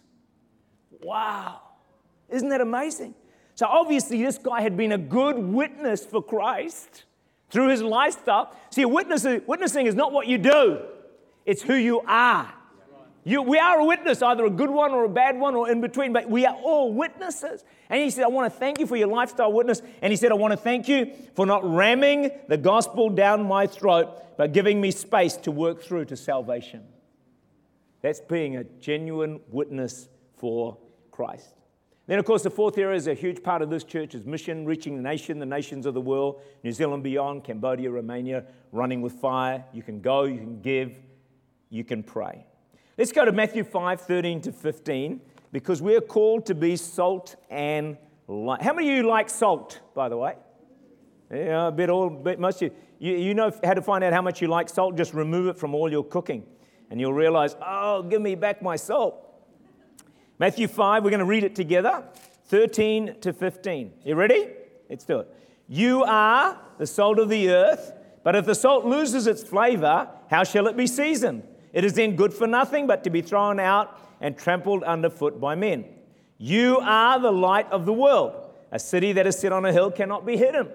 Wow. 1.00 1.60
Isn't 2.28 2.48
that 2.48 2.60
amazing? 2.60 3.14
So 3.54 3.66
obviously, 3.66 4.24
this 4.24 4.38
guy 4.38 4.60
had 4.60 4.76
been 4.76 4.90
a 4.90 4.98
good 4.98 5.38
witness 5.38 6.04
for 6.04 6.20
Christ 6.20 7.04
through 7.48 7.68
his 7.68 7.80
lifestyle. 7.80 8.52
See, 8.70 8.84
witnessing, 8.84 9.86
is 9.86 9.94
not 9.94 10.10
what 10.10 10.26
you 10.26 10.36
do, 10.36 10.80
it's 11.46 11.62
who 11.62 11.74
you 11.74 12.00
are. 12.08 12.52
You, 13.24 13.42
we 13.42 13.58
are 13.58 13.78
a 13.78 13.84
witness, 13.84 14.20
either 14.20 14.44
a 14.44 14.50
good 14.50 14.70
one 14.70 14.90
or 14.90 15.04
a 15.04 15.08
bad 15.08 15.38
one 15.38 15.54
or 15.54 15.70
in 15.70 15.80
between, 15.80 16.12
but 16.12 16.28
we 16.28 16.44
are 16.44 16.56
all 16.56 16.92
witnesses. 16.92 17.62
And 17.88 18.02
he 18.02 18.10
said, 18.10 18.24
I 18.24 18.28
want 18.28 18.52
to 18.52 18.58
thank 18.58 18.80
you 18.80 18.86
for 18.86 18.96
your 18.96 19.06
lifestyle 19.08 19.52
witness. 19.52 19.80
And 20.00 20.12
he 20.12 20.16
said, 20.16 20.32
I 20.32 20.34
want 20.34 20.52
to 20.52 20.56
thank 20.56 20.88
you 20.88 21.12
for 21.36 21.46
not 21.46 21.62
ramming 21.64 22.32
the 22.48 22.56
gospel 22.56 23.10
down 23.10 23.44
my 23.44 23.68
throat, 23.68 24.36
but 24.36 24.52
giving 24.52 24.80
me 24.80 24.90
space 24.90 25.36
to 25.36 25.52
work 25.52 25.82
through 25.82 26.06
to 26.06 26.16
salvation. 26.16 26.82
That's 28.00 28.20
being 28.20 28.56
a 28.56 28.64
genuine 28.64 29.40
witness 29.50 30.08
for 30.36 30.76
Christ. 31.12 31.54
Then, 32.08 32.18
of 32.18 32.24
course, 32.24 32.42
the 32.42 32.50
fourth 32.50 32.76
area 32.76 32.96
is 32.96 33.06
a 33.06 33.14
huge 33.14 33.44
part 33.44 33.62
of 33.62 33.70
this 33.70 33.84
church 33.84 34.16
is 34.16 34.26
mission, 34.26 34.64
reaching 34.64 34.96
the 34.96 35.02
nation, 35.02 35.38
the 35.38 35.46
nations 35.46 35.86
of 35.86 35.94
the 35.94 36.00
world, 36.00 36.42
New 36.64 36.72
Zealand 36.72 37.04
beyond, 37.04 37.44
Cambodia, 37.44 37.88
Romania, 37.92 38.44
running 38.72 39.00
with 39.00 39.12
fire. 39.12 39.64
You 39.72 39.84
can 39.84 40.00
go, 40.00 40.24
you 40.24 40.38
can 40.38 40.60
give, 40.60 40.96
you 41.70 41.84
can 41.84 42.02
pray. 42.02 42.44
Let's 42.98 43.10
go 43.10 43.24
to 43.24 43.32
Matthew 43.32 43.64
5 43.64 44.02
13 44.02 44.42
to 44.42 44.52
15 44.52 45.20
because 45.50 45.80
we're 45.80 46.02
called 46.02 46.44
to 46.46 46.54
be 46.54 46.76
salt 46.76 47.36
and 47.48 47.96
light. 48.28 48.60
How 48.60 48.74
many 48.74 48.90
of 48.90 48.96
you 48.96 49.08
like 49.08 49.30
salt, 49.30 49.80
by 49.94 50.10
the 50.10 50.16
way? 50.18 50.34
Yeah, 51.32 51.68
a 51.68 51.72
bit 51.72 51.88
all, 51.88 52.10
bit 52.10 52.38
most 52.38 52.60
of 52.60 52.70
you. 52.70 52.76
you. 52.98 53.16
You 53.16 53.34
know 53.34 53.50
how 53.64 53.72
to 53.72 53.80
find 53.80 54.04
out 54.04 54.12
how 54.12 54.20
much 54.20 54.42
you 54.42 54.48
like 54.48 54.68
salt? 54.68 54.94
Just 54.96 55.14
remove 55.14 55.46
it 55.46 55.58
from 55.58 55.74
all 55.74 55.90
your 55.90 56.04
cooking 56.04 56.44
and 56.90 57.00
you'll 57.00 57.14
realize, 57.14 57.56
oh, 57.66 58.02
give 58.02 58.20
me 58.20 58.34
back 58.34 58.60
my 58.60 58.76
salt. 58.76 59.16
Matthew 60.38 60.68
5, 60.68 61.02
we're 61.02 61.08
going 61.08 61.20
to 61.20 61.24
read 61.24 61.44
it 61.44 61.54
together 61.54 62.04
13 62.48 63.20
to 63.22 63.32
15. 63.32 63.92
You 64.04 64.14
ready? 64.16 64.48
Let's 64.90 65.04
do 65.04 65.20
it. 65.20 65.34
You 65.66 66.04
are 66.04 66.60
the 66.76 66.86
salt 66.86 67.18
of 67.18 67.30
the 67.30 67.48
earth, 67.48 67.94
but 68.22 68.36
if 68.36 68.44
the 68.44 68.54
salt 68.54 68.84
loses 68.84 69.26
its 69.26 69.42
flavor, 69.42 70.10
how 70.28 70.44
shall 70.44 70.66
it 70.66 70.76
be 70.76 70.86
seasoned? 70.86 71.44
It 71.72 71.84
is 71.84 71.94
then 71.94 72.16
good 72.16 72.34
for 72.34 72.46
nothing 72.46 72.86
but 72.86 73.04
to 73.04 73.10
be 73.10 73.22
thrown 73.22 73.58
out 73.58 73.98
and 74.20 74.36
trampled 74.36 74.82
underfoot 74.84 75.40
by 75.40 75.54
men. 75.54 75.84
You 76.38 76.78
are 76.80 77.18
the 77.18 77.30
light 77.30 77.70
of 77.70 77.86
the 77.86 77.92
world. 77.92 78.50
A 78.70 78.78
city 78.78 79.12
that 79.12 79.26
is 79.26 79.38
set 79.38 79.52
on 79.52 79.64
a 79.64 79.72
hill 79.72 79.90
cannot 79.90 80.26
be 80.26 80.36
hidden. 80.36 80.68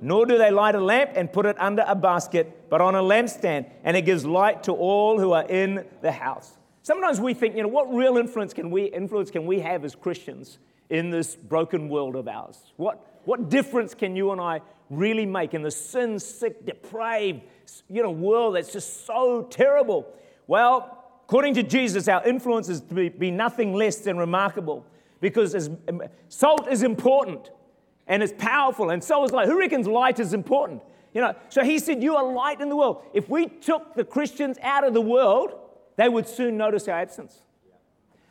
Nor 0.00 0.26
do 0.26 0.38
they 0.38 0.50
light 0.50 0.74
a 0.74 0.80
lamp 0.80 1.12
and 1.14 1.32
put 1.32 1.44
it 1.44 1.56
under 1.58 1.84
a 1.86 1.94
basket, 1.94 2.70
but 2.70 2.80
on 2.80 2.94
a 2.94 3.02
lampstand, 3.02 3.68
and 3.82 3.96
it 3.96 4.02
gives 4.02 4.24
light 4.24 4.62
to 4.64 4.72
all 4.72 5.18
who 5.18 5.32
are 5.32 5.44
in 5.48 5.84
the 6.02 6.12
house. 6.12 6.56
Sometimes 6.82 7.20
we 7.20 7.34
think, 7.34 7.56
you 7.56 7.62
know, 7.62 7.68
what 7.68 7.92
real 7.92 8.16
influence 8.16 8.54
can 8.54 8.70
we 8.70 8.84
influence 8.84 9.30
can 9.30 9.44
we 9.44 9.60
have 9.60 9.84
as 9.84 9.94
Christians 9.94 10.58
in 10.88 11.10
this 11.10 11.34
broken 11.34 11.88
world 11.88 12.16
of 12.16 12.28
ours? 12.28 12.72
What 12.76 13.04
what 13.24 13.50
difference 13.50 13.92
can 13.92 14.16
you 14.16 14.32
and 14.32 14.40
I 14.40 14.62
really 14.88 15.26
make 15.26 15.52
in 15.52 15.62
the 15.62 15.70
sin 15.70 16.18
sick, 16.18 16.64
depraved, 16.64 17.42
you 17.88 18.02
know, 18.02 18.10
world 18.10 18.56
that's 18.56 18.72
just 18.72 19.06
so 19.06 19.42
terrible? 19.50 20.06
Well, 20.46 21.04
according 21.24 21.54
to 21.54 21.62
Jesus, 21.62 22.08
our 22.08 22.26
influence 22.26 22.68
is 22.68 22.80
to 22.80 22.94
be, 22.94 23.08
be 23.08 23.30
nothing 23.30 23.74
less 23.74 23.96
than 23.96 24.16
remarkable 24.16 24.86
because 25.20 25.54
as, 25.54 25.70
um, 25.88 26.02
salt 26.28 26.68
is 26.68 26.82
important 26.82 27.50
and 28.06 28.22
it's 28.22 28.32
powerful, 28.38 28.90
and 28.90 29.04
so 29.04 29.22
is 29.24 29.32
light. 29.32 29.48
Who 29.48 29.58
reckons 29.58 29.86
light 29.86 30.18
is 30.18 30.32
important? 30.32 30.82
You 31.12 31.20
know, 31.20 31.34
so 31.48 31.62
he 31.62 31.78
said, 31.78 32.02
You 32.02 32.16
are 32.16 32.32
light 32.32 32.60
in 32.60 32.68
the 32.68 32.76
world. 32.76 33.02
If 33.12 33.28
we 33.28 33.46
took 33.46 33.94
the 33.94 34.04
Christians 34.04 34.56
out 34.62 34.84
of 34.84 34.94
the 34.94 35.00
world, 35.00 35.54
they 35.96 36.08
would 36.08 36.26
soon 36.26 36.56
notice 36.56 36.88
our 36.88 36.98
absence. 36.98 37.42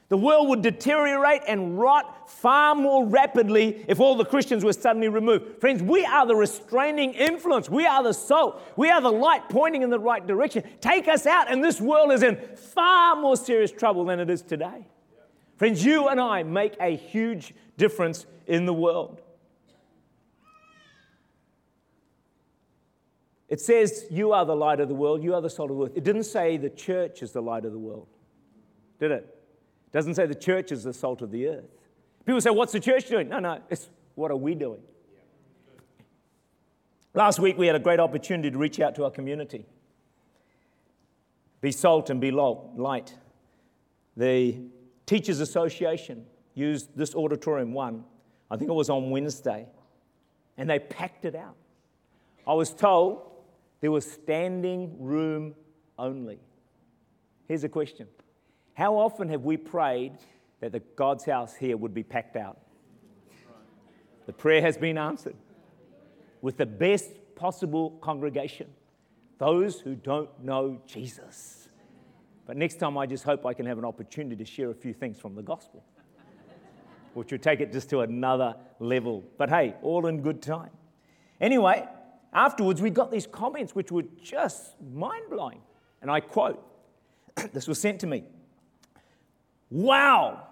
The 0.10 0.18
world 0.18 0.48
would 0.48 0.62
deteriorate 0.62 1.42
and 1.48 1.78
rot 1.78 2.30
far 2.30 2.76
more 2.76 3.06
rapidly 3.06 3.84
if 3.90 4.00
all 4.00 4.16
the 4.16 4.24
Christians 4.24 4.64
were 4.64 4.72
suddenly 4.72 5.10
removed. 5.10 5.60
Friends, 5.60 5.84
we 5.84 6.06
are 6.06 6.26
the 6.26 6.36
restraining 6.36 7.14
influence. 7.14 7.70
We 7.70 7.86
are 7.86 8.02
the 8.02 8.14
salt. 8.14 8.62
We 8.78 8.90
are 8.90 9.02
the 9.02 9.12
light 9.12 9.50
pointing 9.50 9.82
in 9.82 9.90
the 9.90 10.00
right 10.00 10.26
direction. 10.26 10.64
Take 10.80 11.10
us 11.10 11.26
out, 11.26 11.52
and 11.52 11.62
this 11.62 11.82
world 11.82 12.14
is 12.14 12.24
in 12.24 12.38
far 12.56 13.18
more 13.18 13.36
serious 13.36 13.72
trouble 13.72 14.06
than 14.06 14.22
it 14.22 14.30
is 14.30 14.42
today. 14.42 14.88
Friends, 15.58 15.84
you 15.84 16.08
and 16.08 16.22
I 16.22 16.44
make 16.44 16.78
a 16.80 16.96
huge 16.96 17.54
difference 17.78 18.26
in 18.46 18.66
the 18.66 18.74
world. 18.74 19.22
It 23.50 23.60
says, 23.60 24.06
You 24.10 24.32
are 24.32 24.46
the 24.46 24.56
light 24.56 24.80
of 24.80 24.88
the 24.88 24.96
world, 24.96 25.22
you 25.22 25.34
are 25.34 25.42
the 25.42 25.50
salt 25.50 25.70
of 25.72 25.78
the 25.78 25.84
earth. 25.84 25.98
It 25.98 26.06
didn't 26.06 26.24
say 26.24 26.56
the 26.56 26.70
church 26.70 27.22
is 27.22 27.34
the 27.34 27.42
light 27.42 27.66
of 27.66 27.74
the 27.74 27.80
world, 27.80 28.08
did 29.00 29.12
it? 29.12 29.37
It 29.88 29.94
doesn't 29.94 30.16
say 30.16 30.26
the 30.26 30.36
church 30.36 30.72
is 30.72 30.84
the 30.84 30.94
salt 30.94 31.22
of 31.22 31.32
the 31.32 31.48
earth. 31.48 31.66
People 32.26 32.42
say, 32.42 32.50
What's 32.50 32.74
the 32.74 32.80
church 32.80 33.08
doing? 33.08 33.30
No, 33.30 33.40
no, 33.40 33.62
it's 33.70 33.90
what 34.16 34.32
are 34.32 34.38
we 34.38 34.54
doing? 34.54 34.82
Last 37.14 37.40
week, 37.40 37.58
we 37.58 37.68
had 37.68 37.76
a 37.76 37.80
great 37.80 38.00
opportunity 38.00 38.52
to 38.52 38.58
reach 38.58 38.80
out 38.80 38.96
to 38.96 39.06
our 39.06 39.12
community. 39.12 39.66
Be 41.62 41.72
salt 41.72 42.10
and 42.10 42.22
be 42.22 42.32
light. 42.32 43.16
The 44.16 44.60
Teachers 45.06 45.40
Association 45.40 46.26
used 46.54 46.96
this 46.96 47.16
auditorium 47.16 47.74
one, 47.74 48.04
I 48.52 48.58
think 48.58 48.70
it 48.70 48.74
was 48.74 48.90
on 48.90 49.10
Wednesday, 49.10 49.68
and 50.58 50.70
they 50.70 50.80
packed 50.80 51.26
it 51.26 51.36
out. 51.36 51.56
I 52.46 52.54
was 52.54 52.74
told 52.74 53.32
there 53.82 53.92
was 53.92 54.10
standing 54.10 54.96
room 55.00 55.56
only. 55.98 56.40
Here's 57.48 57.64
a 57.64 57.70
question 57.70 58.08
How 58.78 58.94
often 58.94 59.28
have 59.30 59.44
we 59.44 59.58
prayed 59.58 60.12
that 60.60 60.72
the 60.72 60.82
God's 60.96 61.26
house 61.26 61.56
here 61.56 61.76
would 61.76 61.96
be 61.96 62.04
packed 62.04 62.36
out? 62.36 62.60
The 64.28 64.34
prayer 64.34 64.62
has 64.62 64.78
been 64.78 65.00
answered 65.00 65.36
with 66.44 66.58
the 66.58 66.68
best 66.68 67.10
possible 67.34 67.98
congregation 68.02 68.68
those 69.40 69.80
who 69.80 69.96
don't 69.96 70.30
know 70.44 70.80
Jesus. 70.86 71.70
But 72.46 72.56
next 72.56 72.76
time, 72.76 73.00
I 73.00 73.08
just 73.08 73.24
hope 73.24 73.48
I 73.48 73.54
can 73.56 73.66
have 73.66 73.80
an 73.80 73.86
opportunity 73.86 74.36
to 74.36 74.46
share 74.46 74.70
a 74.70 74.76
few 74.76 74.94
things 74.94 75.20
from 75.20 75.34
the 75.34 75.42
gospel, 75.42 75.84
which 77.16 77.32
would 77.32 77.42
take 77.42 77.62
it 77.62 77.72
just 77.72 77.90
to 77.90 78.02
another 78.02 78.56
level. 78.80 79.24
But 79.40 79.50
hey, 79.50 79.74
all 79.82 80.06
in 80.06 80.22
good 80.22 80.40
time. 80.40 80.70
Anyway, 81.42 81.84
afterwards, 82.32 82.80
we 82.80 82.92
got 82.92 83.10
these 83.10 83.26
comments 83.26 83.74
which 83.74 83.92
were 83.92 84.06
just 84.22 84.80
mind 84.80 85.32
blowing. 85.32 85.62
And 86.04 86.12
I 86.12 86.20
quote 86.20 86.64
this 87.54 87.68
was 87.68 87.82
sent 87.82 88.02
to 88.02 88.08
me 88.08 88.24
Wow, 89.70 90.48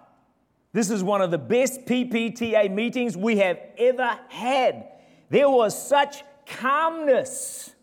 this 0.72 0.90
is 0.90 1.02
one 1.02 1.22
of 1.22 1.30
the 1.30 1.38
best 1.38 1.86
PPTA 1.86 2.70
meetings 2.70 3.16
we 3.16 3.38
have 3.38 3.58
ever 3.78 4.18
had. 4.28 4.88
There 5.30 5.48
was 5.48 5.88
such 5.88 6.22
calmness. 6.44 7.74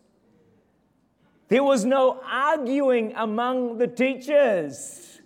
There 1.48 1.64
was 1.64 1.86
no 1.86 2.22
arguing 2.24 3.14
among 3.16 3.78
the 3.78 3.88
teachers. 3.88 5.22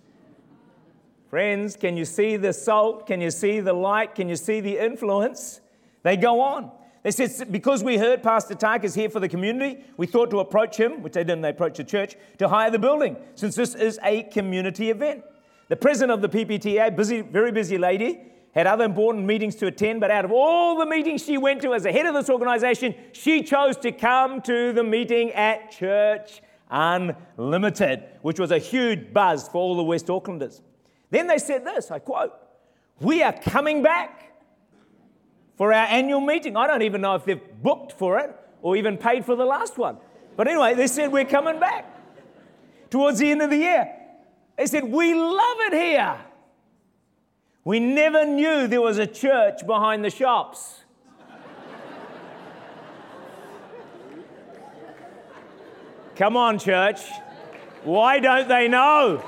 Friends, 1.28 1.76
can 1.76 1.96
you 1.96 2.06
see 2.06 2.36
the 2.36 2.54
salt? 2.54 3.06
Can 3.06 3.20
you 3.20 3.30
see 3.30 3.60
the 3.60 3.74
light? 3.74 4.14
Can 4.14 4.30
you 4.30 4.36
see 4.36 4.60
the 4.60 4.78
influence? 4.78 5.60
They 6.02 6.16
go 6.16 6.40
on. 6.40 6.70
They 7.02 7.10
said, 7.10 7.52
because 7.52 7.84
we 7.84 7.98
heard 7.98 8.22
Pastor 8.22 8.54
Tark 8.54 8.84
is 8.84 8.94
here 8.94 9.10
for 9.10 9.20
the 9.20 9.28
community, 9.28 9.84
we 9.96 10.06
thought 10.06 10.30
to 10.30 10.40
approach 10.40 10.76
him, 10.76 11.02
which 11.02 11.12
they 11.12 11.22
didn't, 11.22 11.42
they 11.42 11.50
approached 11.50 11.76
the 11.76 11.84
church, 11.84 12.16
to 12.38 12.48
hire 12.48 12.70
the 12.70 12.78
building, 12.78 13.16
since 13.34 13.54
this 13.54 13.74
is 13.74 14.00
a 14.02 14.24
community 14.24 14.90
event. 14.90 15.22
The 15.68 15.76
president 15.76 16.12
of 16.12 16.22
the 16.22 16.28
PPTA, 16.28 16.96
busy, 16.96 17.20
very 17.20 17.52
busy 17.52 17.78
lady, 17.78 18.20
had 18.54 18.66
other 18.66 18.84
important 18.84 19.26
meetings 19.26 19.54
to 19.56 19.66
attend, 19.66 20.00
but 20.00 20.10
out 20.10 20.24
of 20.24 20.32
all 20.32 20.78
the 20.78 20.86
meetings 20.86 21.22
she 21.24 21.36
went 21.36 21.60
to 21.62 21.74
as 21.74 21.84
a 21.84 21.92
head 21.92 22.06
of 22.06 22.14
this 22.14 22.30
organization, 22.30 22.94
she 23.12 23.42
chose 23.42 23.76
to 23.78 23.92
come 23.92 24.40
to 24.42 24.72
the 24.72 24.82
meeting 24.82 25.30
at 25.32 25.70
Church 25.70 26.40
Unlimited, 26.70 28.04
which 28.22 28.40
was 28.40 28.50
a 28.50 28.58
huge 28.58 29.12
buzz 29.12 29.48
for 29.48 29.58
all 29.58 29.76
the 29.76 29.82
West 29.82 30.06
Aucklanders. 30.06 30.60
Then 31.10 31.26
they 31.26 31.38
said 31.38 31.64
this 31.64 31.90
I 31.90 31.98
quote, 31.98 32.32
We 33.00 33.22
are 33.22 33.32
coming 33.32 33.82
back 33.82 34.32
for 35.56 35.72
our 35.72 35.86
annual 35.86 36.20
meeting. 36.20 36.56
I 36.56 36.66
don't 36.66 36.82
even 36.82 37.00
know 37.00 37.14
if 37.14 37.24
they've 37.24 37.40
booked 37.62 37.92
for 37.92 38.18
it 38.18 38.34
or 38.62 38.76
even 38.76 38.96
paid 38.96 39.24
for 39.24 39.36
the 39.36 39.44
last 39.44 39.78
one. 39.78 39.98
But 40.36 40.48
anyway, 40.48 40.74
they 40.74 40.86
said, 40.86 41.12
We're 41.12 41.24
coming 41.24 41.60
back 41.60 41.86
towards 42.90 43.18
the 43.18 43.30
end 43.30 43.42
of 43.42 43.50
the 43.50 43.58
year. 43.58 43.97
They 44.58 44.66
said, 44.66 44.84
We 44.84 45.14
love 45.14 45.56
it 45.60 45.72
here. 45.72 46.16
We 47.64 47.78
never 47.80 48.26
knew 48.26 48.66
there 48.66 48.80
was 48.80 48.98
a 48.98 49.06
church 49.06 49.64
behind 49.66 50.04
the 50.04 50.10
shops. 50.10 50.80
Come 56.16 56.36
on, 56.36 56.58
church. 56.58 57.00
Why 57.84 58.18
don't 58.18 58.48
they 58.48 58.66
know? 58.66 59.18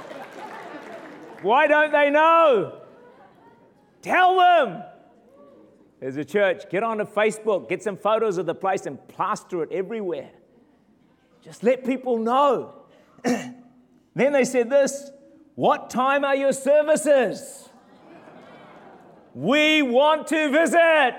Why 1.42 1.68
don't 1.68 1.92
they 1.92 2.10
know? 2.10 2.80
Tell 4.02 4.37
them. 4.37 4.82
There's 6.00 6.16
a 6.16 6.25
church, 6.25 6.68
get 6.70 6.82
onto 6.82 7.04
Facebook, 7.04 7.68
get 7.68 7.82
some 7.82 7.96
photos 7.96 8.38
of 8.38 8.46
the 8.46 8.54
place 8.54 8.87
and 8.87 9.06
plaster 9.06 9.62
it 9.62 9.70
everywhere. 9.70 10.30
Just 11.42 11.62
let 11.62 11.84
people 11.84 12.18
know. 12.18 12.75
then 13.22 13.54
they 14.14 14.44
said 14.44 14.68
this 14.70 15.10
What 15.60 15.90
time 15.90 16.24
are 16.24 16.34
your 16.34 16.54
services? 16.54 17.68
We 19.34 19.82
want 19.82 20.26
to 20.28 20.50
visit. 20.50 21.16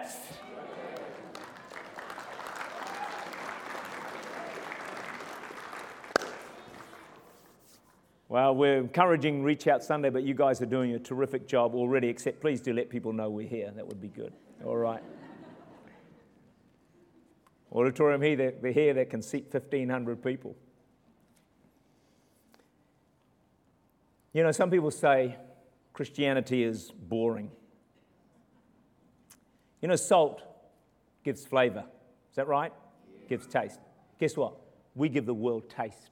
Well, 8.30 8.56
we're 8.56 8.80
encouraging 8.80 9.44
Reach 9.44 9.68
Out 9.68 9.84
Sunday, 9.84 10.10
but 10.10 10.24
you 10.24 10.34
guys 10.34 10.60
are 10.60 10.66
doing 10.66 10.94
a 10.94 11.00
terrific 11.00 11.48
job 11.48 11.76
already, 11.76 12.08
except 12.08 12.42
please 12.42 12.62
do 12.62 12.74
let 12.74 12.90
people 12.90 13.14
know 13.14 13.30
we're 13.30 13.48
here. 13.48 13.72
That 13.76 13.86
would 13.86 14.02
be 14.02 14.08
good. 14.08 14.34
All 14.66 14.76
right. 14.76 15.04
Auditorium 17.72 18.24
here, 18.24 18.56
they're 18.60 18.72
here 18.72 18.96
that 18.96 19.12
can 19.12 19.22
seat 19.22 19.54
1,500 19.54 20.24
people. 20.24 20.56
You 24.34 24.44
know, 24.44 24.52
some 24.52 24.70
people 24.70 24.92
say 24.92 25.38
Christianity 25.94 26.64
is 26.64 26.92
boring. 26.92 27.52
You 29.82 29.88
know, 29.88 29.96
salt 29.96 30.42
gives 31.24 31.46
flavor. 31.46 31.86
Is 32.30 32.36
that 32.36 32.48
right? 32.48 32.72
Gives 33.28 33.48
taste. 33.48 33.80
Guess 34.20 34.38
what? 34.38 34.54
We 34.96 35.10
give 35.10 35.26
the 35.26 35.34
world 35.34 35.70
taste 35.70 36.12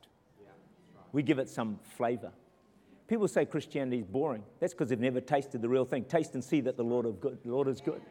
we 1.12 1.24
give 1.24 1.40
it 1.40 1.50
some 1.50 1.80
flavor. 1.98 2.32
People 3.08 3.28
say 3.28 3.46
Christianity 3.46 4.00
is 4.00 4.06
boring. 4.06 4.44
That's 4.60 4.74
because 4.74 4.90
they've 4.90 5.00
never 5.00 5.20
tasted 5.20 5.62
the 5.62 5.70
real 5.70 5.86
thing. 5.86 6.06
Taste 6.06 6.36
and 6.36 6.44
see 6.44 6.62
that 6.62 6.78
the 6.78 6.84
Lord, 6.84 7.06
of 7.06 7.20
good, 7.20 7.40
the 7.44 7.52
Lord 7.52 7.68
is 7.68 7.82
good. 7.82 8.02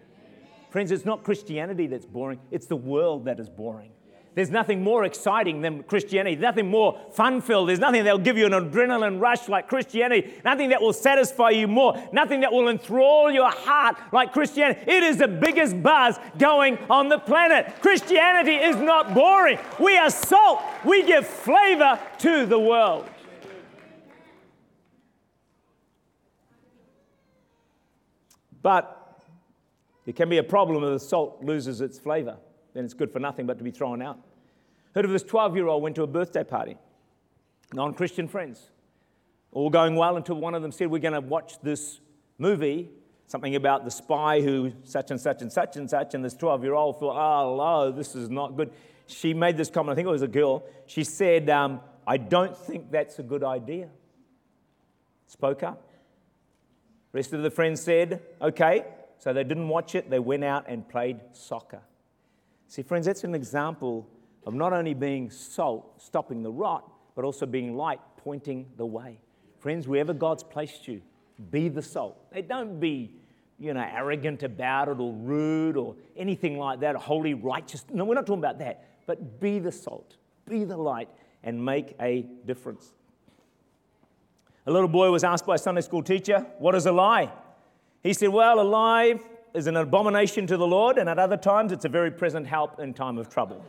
Friends, 0.70 0.90
it's 0.90 1.04
not 1.04 1.22
Christianity 1.22 1.86
that's 1.86 2.04
boring, 2.04 2.40
it's 2.50 2.66
the 2.66 2.76
world 2.76 3.24
that 3.26 3.38
is 3.40 3.48
boring. 3.48 3.90
There's 4.38 4.50
nothing 4.50 4.84
more 4.84 5.02
exciting 5.04 5.62
than 5.62 5.82
Christianity, 5.82 6.36
nothing 6.36 6.70
more 6.70 6.96
fun 7.10 7.40
filled. 7.40 7.68
There's 7.68 7.80
nothing 7.80 8.04
that'll 8.04 8.20
give 8.20 8.38
you 8.38 8.46
an 8.46 8.52
adrenaline 8.52 9.20
rush 9.20 9.48
like 9.48 9.66
Christianity, 9.66 10.32
nothing 10.44 10.68
that 10.68 10.80
will 10.80 10.92
satisfy 10.92 11.50
you 11.50 11.66
more, 11.66 12.00
nothing 12.12 12.42
that 12.42 12.52
will 12.52 12.68
enthrall 12.68 13.32
your 13.32 13.50
heart 13.50 13.96
like 14.12 14.32
Christianity. 14.32 14.80
It 14.86 15.02
is 15.02 15.16
the 15.16 15.26
biggest 15.26 15.82
buzz 15.82 16.20
going 16.38 16.78
on 16.88 17.08
the 17.08 17.18
planet. 17.18 17.82
Christianity 17.82 18.52
is 18.52 18.76
not 18.76 19.12
boring. 19.12 19.58
We 19.80 19.98
are 19.98 20.08
salt, 20.08 20.62
we 20.84 21.02
give 21.02 21.26
flavor 21.26 21.98
to 22.18 22.46
the 22.46 22.60
world. 22.60 23.10
But 28.62 29.20
it 30.06 30.14
can 30.14 30.28
be 30.28 30.38
a 30.38 30.44
problem 30.44 30.84
if 30.84 30.90
the 30.90 31.04
salt 31.04 31.42
loses 31.42 31.80
its 31.80 31.98
flavor. 31.98 32.36
Then 32.78 32.84
it's 32.84 32.94
good 32.94 33.10
for 33.10 33.18
nothing 33.18 33.44
but 33.44 33.58
to 33.58 33.64
be 33.64 33.72
thrown 33.72 34.00
out. 34.00 34.20
Heard 34.94 35.04
of 35.04 35.10
this 35.10 35.24
12 35.24 35.56
year 35.56 35.66
old 35.66 35.82
went 35.82 35.96
to 35.96 36.04
a 36.04 36.06
birthday 36.06 36.44
party, 36.44 36.76
non 37.72 37.92
Christian 37.92 38.28
friends. 38.28 38.70
All 39.50 39.68
going 39.68 39.96
well 39.96 40.16
until 40.16 40.36
one 40.36 40.54
of 40.54 40.62
them 40.62 40.70
said, 40.70 40.88
We're 40.88 41.00
going 41.00 41.14
to 41.14 41.20
watch 41.20 41.60
this 41.60 41.98
movie, 42.38 42.88
something 43.26 43.56
about 43.56 43.84
the 43.84 43.90
spy 43.90 44.42
who 44.42 44.70
such 44.84 45.10
and 45.10 45.20
such 45.20 45.42
and 45.42 45.52
such 45.52 45.76
and 45.76 45.90
such. 45.90 46.14
And 46.14 46.24
this 46.24 46.34
12 46.34 46.62
year 46.62 46.74
old 46.74 47.00
thought, 47.00 47.16
Oh, 47.16 47.56
no, 47.56 47.90
this 47.90 48.14
is 48.14 48.30
not 48.30 48.56
good. 48.56 48.70
She 49.08 49.34
made 49.34 49.56
this 49.56 49.70
comment, 49.70 49.94
I 49.94 49.96
think 49.96 50.06
it 50.06 50.12
was 50.12 50.22
a 50.22 50.28
girl. 50.28 50.62
She 50.86 51.02
said, 51.02 51.50
um, 51.50 51.80
I 52.06 52.16
don't 52.16 52.56
think 52.56 52.92
that's 52.92 53.18
a 53.18 53.24
good 53.24 53.42
idea. 53.42 53.88
Spoke 55.26 55.64
up. 55.64 55.90
rest 57.12 57.32
of 57.32 57.42
the 57.42 57.50
friends 57.50 57.80
said, 57.80 58.22
Okay. 58.40 58.84
So 59.18 59.32
they 59.32 59.42
didn't 59.42 59.66
watch 59.66 59.96
it, 59.96 60.10
they 60.10 60.20
went 60.20 60.44
out 60.44 60.66
and 60.68 60.88
played 60.88 61.18
soccer. 61.32 61.80
See, 62.68 62.82
friends, 62.82 63.06
that's 63.06 63.24
an 63.24 63.34
example 63.34 64.06
of 64.46 64.54
not 64.54 64.72
only 64.74 64.94
being 64.94 65.30
salt, 65.30 66.00
stopping 66.00 66.42
the 66.42 66.50
rot, 66.50 66.90
but 67.16 67.24
also 67.24 67.46
being 67.46 67.76
light, 67.76 67.98
pointing 68.18 68.66
the 68.76 68.84
way. 68.84 69.18
Friends, 69.58 69.88
wherever 69.88 70.12
God's 70.12 70.42
placed 70.42 70.86
you, 70.86 71.00
be 71.50 71.68
the 71.68 71.82
salt. 71.82 72.30
They 72.30 72.42
don't 72.42 72.78
be, 72.78 73.10
you 73.58 73.72
know, 73.72 73.80
arrogant 73.80 74.42
about 74.42 74.88
it 74.88 75.00
or 75.00 75.12
rude 75.12 75.76
or 75.76 75.96
anything 76.16 76.58
like 76.58 76.80
that, 76.80 76.94
holy, 76.94 77.34
righteous. 77.34 77.84
No, 77.90 78.04
we're 78.04 78.14
not 78.14 78.26
talking 78.26 78.40
about 78.40 78.58
that. 78.58 78.84
But 79.06 79.40
be 79.40 79.58
the 79.58 79.72
salt, 79.72 80.16
be 80.46 80.64
the 80.64 80.76
light, 80.76 81.08
and 81.42 81.64
make 81.64 81.96
a 82.00 82.22
difference. 82.44 82.92
A 84.66 84.70
little 84.70 84.88
boy 84.88 85.10
was 85.10 85.24
asked 85.24 85.46
by 85.46 85.54
a 85.54 85.58
Sunday 85.58 85.80
school 85.80 86.02
teacher, 86.02 86.46
What 86.58 86.74
is 86.74 86.84
a 86.84 86.92
lie? 86.92 87.32
He 88.02 88.12
said, 88.12 88.28
Well, 88.28 88.60
a 88.60 88.62
lie 88.62 89.18
is 89.58 89.66
an 89.66 89.76
abomination 89.76 90.46
to 90.46 90.56
the 90.56 90.66
Lord, 90.66 90.98
and 90.98 91.08
at 91.08 91.18
other 91.18 91.36
times 91.36 91.72
it's 91.72 91.84
a 91.84 91.88
very 91.88 92.12
present 92.12 92.46
help 92.46 92.78
in 92.78 92.94
time 92.94 93.18
of 93.18 93.28
trouble. 93.28 93.64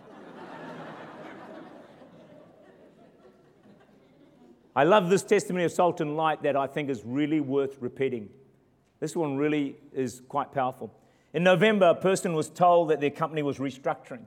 I 4.75 4.83
love 4.83 5.09
this 5.09 5.23
testimony 5.23 5.65
of 5.65 5.71
salt 5.71 5.99
and 5.99 6.15
light 6.15 6.43
that 6.43 6.55
I 6.55 6.67
think 6.67 6.91
is 6.91 7.01
really 7.03 7.39
worth 7.41 7.77
repeating. 7.81 8.29
This 8.99 9.15
one 9.15 9.35
really 9.35 9.77
is 9.91 10.21
quite 10.29 10.53
powerful. 10.53 10.93
In 11.33 11.43
November, 11.43 11.87
a 11.87 11.95
person 11.95 12.33
was 12.33 12.49
told 12.49 12.91
that 12.91 13.01
their 13.01 13.09
company 13.09 13.41
was 13.41 13.57
restructuring. 13.57 14.25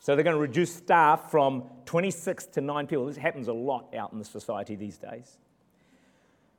So 0.00 0.14
they're 0.14 0.24
going 0.24 0.36
to 0.36 0.40
reduce 0.40 0.72
staff 0.72 1.28
from 1.30 1.64
26 1.86 2.46
to 2.46 2.60
9 2.60 2.86
people. 2.86 3.06
This 3.06 3.16
happens 3.16 3.48
a 3.48 3.52
lot 3.52 3.92
out 3.96 4.12
in 4.12 4.20
the 4.20 4.24
society 4.24 4.76
these 4.76 4.96
days. 4.96 5.38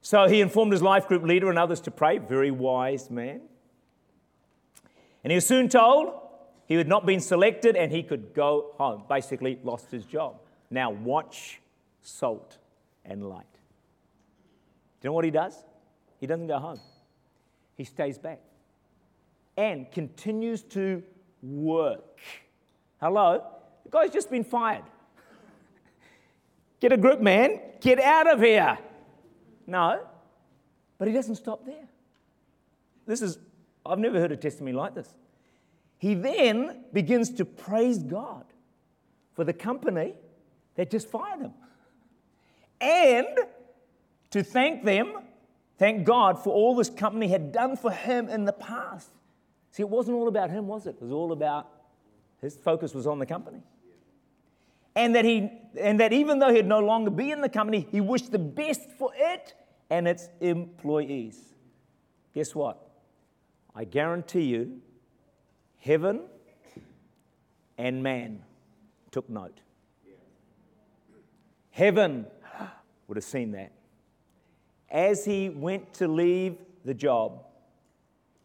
So 0.02 0.28
he 0.28 0.42
informed 0.42 0.74
his 0.74 0.82
life 0.82 1.08
group 1.08 1.24
leader 1.24 1.50
and 1.50 1.58
others 1.58 1.80
to 1.82 1.92
pray. 1.92 2.18
Very 2.18 2.52
wise 2.52 3.10
man. 3.10 3.42
And 5.24 5.32
he 5.32 5.36
was 5.36 5.46
soon 5.46 5.70
told 5.70 6.14
he 6.66 6.76
had 6.76 6.88
not 6.88 7.06
been 7.06 7.20
selected 7.20 7.76
and 7.76 7.92
he 7.92 8.04
could 8.04 8.34
go 8.34 8.74
home. 8.78 9.04
Basically, 9.08 9.60
lost 9.64 9.92
his 9.92 10.06
job. 10.06 10.40
Now, 10.70 10.92
watch 10.92 11.62
salt 12.02 12.58
and 13.06 13.28
light. 13.28 13.46
Do 15.02 15.08
you 15.08 15.10
know 15.10 15.14
what 15.14 15.26
he 15.26 15.32
does? 15.32 15.64
He 16.20 16.28
doesn't 16.28 16.48
go 16.48 16.60
home, 16.60 16.80
he 17.76 17.84
stays 17.84 18.18
back 18.18 18.40
and 19.58 19.92
continues 19.92 20.64
to 20.64 21.04
work. 21.42 22.20
Hello? 23.00 23.44
The 23.84 23.90
guy's 23.90 24.12
just 24.12 24.32
been 24.32 24.44
fired. 24.44 24.84
Get 26.80 26.92
a 26.92 26.98
grip, 26.98 27.22
man. 27.22 27.60
Get 27.82 28.00
out 28.00 28.32
of 28.32 28.40
here. 28.40 28.78
No. 29.68 30.06
But 30.98 31.08
he 31.08 31.14
doesn't 31.14 31.36
stop 31.36 31.66
there. 31.66 31.88
This 33.06 33.22
is, 33.22 33.38
I've 33.86 34.00
never 34.00 34.19
heard 34.19 34.32
a 34.32 34.38
testimony 34.38 34.74
like 34.76 34.96
this. 34.96 35.10
He 35.98 36.15
then 36.15 36.84
begins 36.91 37.32
to 37.36 37.46
praise 37.46 38.00
God 38.00 38.46
for 39.34 39.43
the 39.43 39.54
company 39.54 40.13
that 40.76 40.91
just 40.91 41.08
fired 41.10 41.41
him 41.41 41.54
and 42.82 43.28
to 44.32 44.43
thank 44.43 44.84
them, 44.84 45.13
thank 45.78 46.06
God 46.06 46.43
for 46.43 46.54
all 46.54 46.76
this 46.76 46.89
company 46.89 47.28
had 47.30 47.52
done 47.52 47.78
for 47.78 47.91
him 47.91 48.28
in 48.30 48.46
the 48.46 48.54
past. 48.54 49.10
See, 49.72 49.82
it 49.82 49.89
wasn't 49.89 50.15
all 50.15 50.28
about 50.28 50.50
him, 50.50 50.67
was 50.67 50.86
it? 50.86 50.96
It 50.96 51.02
was 51.02 51.12
all 51.12 51.32
about 51.32 51.69
his 52.41 52.58
focus 52.58 52.93
was 52.93 53.08
on 53.08 53.19
the 53.19 53.26
company. 53.26 53.62
And 54.96 55.15
that, 55.15 55.26
he, 55.26 55.50
and 55.80 56.00
that 56.00 56.13
even 56.13 56.39
though 56.39 56.54
he'd 56.54 56.67
no 56.67 56.80
longer 56.80 57.10
be 57.10 57.32
in 57.32 57.41
the 57.41 57.50
company, 57.50 57.88
he 57.89 58.02
wished 58.02 58.32
the 58.32 58.39
best 58.39 58.91
for 58.98 59.12
it 59.15 59.54
and 59.89 60.08
its 60.08 60.28
employees. 60.41 61.39
Guess 62.36 62.54
what? 62.54 62.86
I 63.76 63.86
guarantee 63.86 64.44
you, 64.44 64.82
heaven 65.80 66.22
and 67.78 68.04
man 68.04 68.44
took 69.12 69.30
note. 69.30 69.62
Heaven 71.72 72.28
would 73.08 73.18
have 73.18 73.24
seen 73.24 73.52
that. 73.52 73.72
As 74.90 75.26
he 75.26 75.50
went 75.50 75.94
to 75.96 76.08
leave 76.08 76.58
the 76.86 76.94
job, 76.94 77.46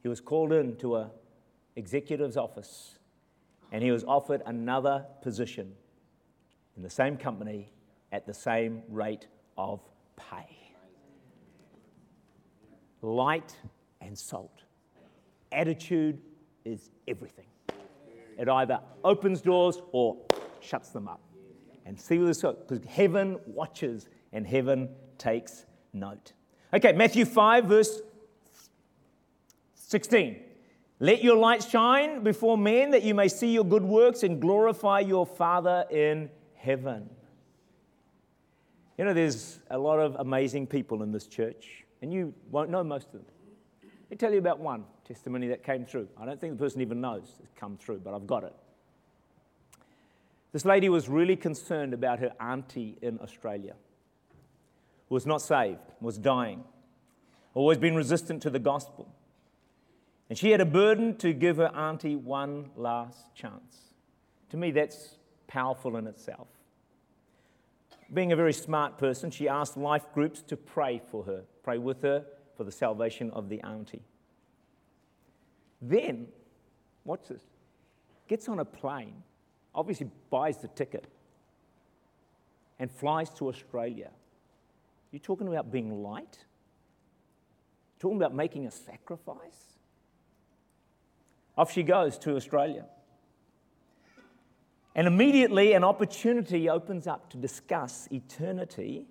he 0.03 0.09
was 0.09 0.21
called 0.21 0.53
into 0.53 0.97
a 0.97 1.11
executive's 1.77 2.37
office 2.37 2.99
and 3.71 3.83
he 3.83 3.91
was 3.91 4.03
offered 4.05 4.43
another 4.47 5.05
position 5.23 5.73
in 6.77 6.83
the 6.83 6.91
same 6.91 7.17
company 7.17 7.71
at 8.12 8.27
the 8.27 8.35
same 8.35 8.83
rate 8.88 9.27
of 9.57 9.81
pay. 10.17 10.75
Light 13.03 13.55
and 14.01 14.19
salt. 14.19 14.62
Attitude 15.52 16.20
is 16.64 16.90
everything. 17.06 17.46
It 18.38 18.48
either 18.48 18.80
opens 19.04 19.40
doors 19.40 19.80
or 19.92 20.16
shuts 20.61 20.90
them 20.90 21.08
up. 21.08 21.20
And 21.87 21.98
see 21.98 22.18
with 22.18 22.28
this, 22.28 22.42
because 22.42 22.84
heaven 22.84 23.38
watches 23.46 24.08
and 24.32 24.46
heaven 24.46 24.90
takes 25.16 25.64
note. 25.92 26.32
Okay, 26.72 26.92
Matthew 26.92 27.24
5, 27.24 27.64
verse 27.64 28.00
16. 29.74 30.37
Let 31.00 31.24
your 31.24 31.37
light 31.37 31.62
shine 31.62 32.22
before 32.22 32.58
men 32.58 32.90
that 32.90 33.04
you 33.04 33.14
may 33.14 33.28
see 33.28 33.52
your 33.52 33.64
good 33.64 33.84
works 33.84 34.22
and 34.22 34.40
glorify 34.40 35.00
your 35.00 35.24
Father 35.24 35.87
in 35.90 36.28
heaven. 36.56 37.08
You 38.98 39.04
know, 39.04 39.14
there's 39.14 39.61
a 39.70 39.78
lot 39.78 40.00
of 40.00 40.16
amazing 40.18 40.66
people 40.66 41.02
in 41.02 41.12
this 41.12 41.26
church, 41.26 41.84
and 42.02 42.12
you 42.12 42.34
won't 42.50 42.68
know 42.68 42.84
most 42.84 43.06
of 43.06 43.12
them. 43.12 43.34
Let 43.82 44.11
me 44.11 44.16
tell 44.16 44.32
you 44.32 44.38
about 44.38 44.58
one 44.58 44.84
testimony 45.09 45.49
that 45.49 45.64
came 45.64 45.87
through. 45.87 46.07
I 46.21 46.27
don't 46.27 46.38
think 46.38 46.53
the 46.53 46.62
person 46.62 46.83
even 46.83 47.01
knows 47.01 47.25
it's 47.42 47.55
come 47.59 47.79
through, 47.79 48.01
but 48.01 48.14
I've 48.14 48.27
got 48.27 48.44
it. 48.44 48.55
This 50.53 50.66
lady 50.66 50.88
was 50.88 51.09
really 51.09 51.37
concerned 51.37 51.94
about 51.94 52.18
her 52.21 52.33
auntie 52.38 52.99
in 53.01 53.18
Australia, 53.21 53.75
who 55.09 55.14
was 55.14 55.27
not 55.27 55.40
saved, 55.40 55.81
was 56.01 56.18
dying, 56.18 56.62
always 57.55 57.79
been 57.79 57.97
resistant 57.97 58.42
to 58.42 58.51
the 58.51 58.59
gospel. 58.59 59.09
And 60.29 60.38
she 60.38 60.51
had 60.51 60.61
a 60.61 60.66
burden 60.66 61.16
to 61.16 61.33
give 61.33 61.57
her 61.57 61.75
auntie 61.75 62.16
one 62.16 62.71
last 62.77 63.35
chance. 63.35 63.94
To 64.51 64.59
me, 64.59 64.71
that's 64.71 65.16
powerful 65.47 65.97
in 65.97 66.07
itself. 66.07 66.49
Being 68.12 68.33
a 68.33 68.37
very 68.37 68.53
smart 68.53 68.99
person, 68.99 69.31
she 69.31 69.49
asked 69.49 69.77
life 69.77 70.05
groups 70.12 70.42
to 70.42 70.57
pray 70.57 71.01
for 71.11 71.25
her, 71.25 71.44
pray 71.62 71.79
with 71.79 72.03
her 72.03 72.25
for 72.57 72.64
the 72.64 72.73
salvation 72.73 73.31
of 73.31 73.49
the 73.49 73.61
auntie. 73.62 74.03
Then, 75.81 76.29
watch 77.05 77.29
this, 77.29 77.43
gets 78.29 78.49
on 78.49 78.59
a 78.59 78.64
plane, 78.64 79.23
obviously 79.75 80.11
buys 80.31 80.59
the 80.59 80.69
ticket, 80.69 81.07
and 82.79 82.91
flies 82.91 83.31
to 83.31 83.49
Australia. 83.49 84.11
You're 85.11 85.21
talking 85.21 85.49
about 85.49 85.73
being 85.73 86.03
light? 86.03 86.38
Talking 87.99 88.17
about 88.17 88.35
making 88.35 88.67
a 88.67 88.71
sacrifice? 88.71 89.77
Off 91.57 91.73
she 91.73 91.83
goes 91.83 92.19
to 92.19 92.37
Australia. 92.37 92.85
And 94.95 95.07
immediately 95.07 95.73
an 95.73 95.85
opportunity 95.85 96.69
opens 96.69 97.07
up 97.07 97.31
to 97.31 97.37
discuss 97.37 98.09
eternity 98.11 99.07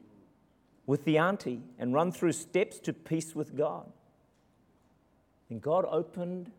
with 0.85 1.03
the 1.05 1.17
auntie 1.17 1.61
and 1.79 1.93
run 1.93 2.11
through 2.11 2.31
steps 2.31 2.79
to 2.79 2.93
peace 2.93 3.35
with 3.35 3.55
God. 3.55 3.91
And 5.49 5.61
God 5.61 5.85
opened 5.89 6.51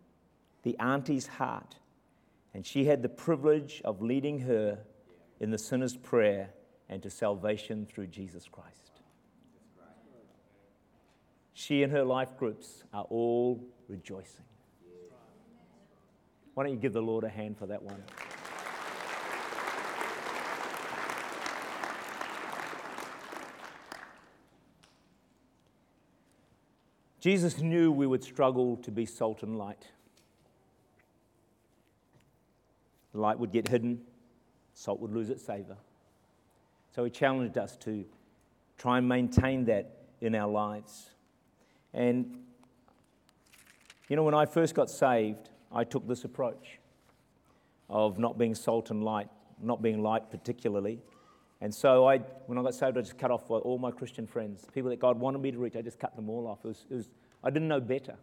the 0.62 0.78
auntie's 0.78 1.26
heart, 1.26 1.76
and 2.54 2.66
she 2.66 2.86
had 2.86 3.02
the 3.02 3.08
privilege 3.08 3.82
of 3.84 4.02
leading 4.02 4.40
her 4.40 4.78
in 5.40 5.50
the 5.50 5.58
sinner's 5.58 5.96
prayer 5.96 6.50
and 6.88 7.02
to 7.02 7.10
salvation 7.10 7.86
through 7.86 8.06
Jesus 8.06 8.48
Christ. 8.50 9.00
She 11.52 11.82
and 11.82 11.92
her 11.92 12.04
life 12.04 12.36
groups 12.36 12.84
are 12.94 13.04
all 13.10 13.62
rejoicing. 13.88 14.44
Why 16.54 16.64
don't 16.64 16.72
you 16.72 16.78
give 16.78 16.92
the 16.92 17.02
Lord 17.02 17.24
a 17.24 17.28
hand 17.28 17.58
for 17.58 17.66
that 17.66 17.82
one? 17.82 18.02
Jesus 27.20 27.58
knew 27.58 27.90
we 27.90 28.06
would 28.06 28.22
struggle 28.22 28.76
to 28.78 28.90
be 28.90 29.04
salt 29.04 29.42
and 29.42 29.58
light. 29.58 29.86
The 33.12 33.20
light 33.20 33.38
would 33.38 33.52
get 33.52 33.68
hidden, 33.68 34.00
salt 34.74 35.00
would 35.00 35.12
lose 35.12 35.30
its 35.30 35.44
savor. 35.44 35.76
So 36.94 37.04
he 37.04 37.10
challenged 37.10 37.58
us 37.58 37.76
to 37.78 38.04
try 38.76 38.98
and 38.98 39.08
maintain 39.08 39.64
that 39.64 39.90
in 40.20 40.34
our 40.34 40.48
lives. 40.48 41.10
And, 41.92 42.38
you 44.08 44.16
know, 44.16 44.22
when 44.22 44.34
I 44.34 44.46
first 44.46 44.74
got 44.74 44.88
saved, 44.88 45.50
I 45.72 45.84
took 45.84 46.06
this 46.06 46.24
approach 46.24 46.78
of 47.90 48.18
not 48.18 48.38
being 48.38 48.54
salt 48.54 48.90
and 48.90 49.02
light, 49.02 49.28
not 49.60 49.82
being 49.82 50.02
light 50.02 50.30
particularly. 50.30 51.00
And 51.60 51.74
so 51.74 52.06
I, 52.06 52.18
when 52.46 52.56
I 52.56 52.62
got 52.62 52.74
saved, 52.74 52.96
I 52.96 53.00
just 53.00 53.18
cut 53.18 53.30
off 53.30 53.50
all 53.50 53.78
my 53.78 53.90
Christian 53.90 54.26
friends, 54.26 54.64
people 54.72 54.90
that 54.90 55.00
God 55.00 55.18
wanted 55.18 55.40
me 55.40 55.50
to 55.50 55.58
reach. 55.58 55.74
I 55.76 55.82
just 55.82 55.98
cut 55.98 56.14
them 56.14 56.30
all 56.30 56.46
off. 56.46 56.60
It 56.64 56.68
was, 56.68 56.86
it 56.90 56.94
was, 56.94 57.08
I 57.42 57.50
didn't 57.50 57.68
know 57.68 57.80
better. 57.80 58.16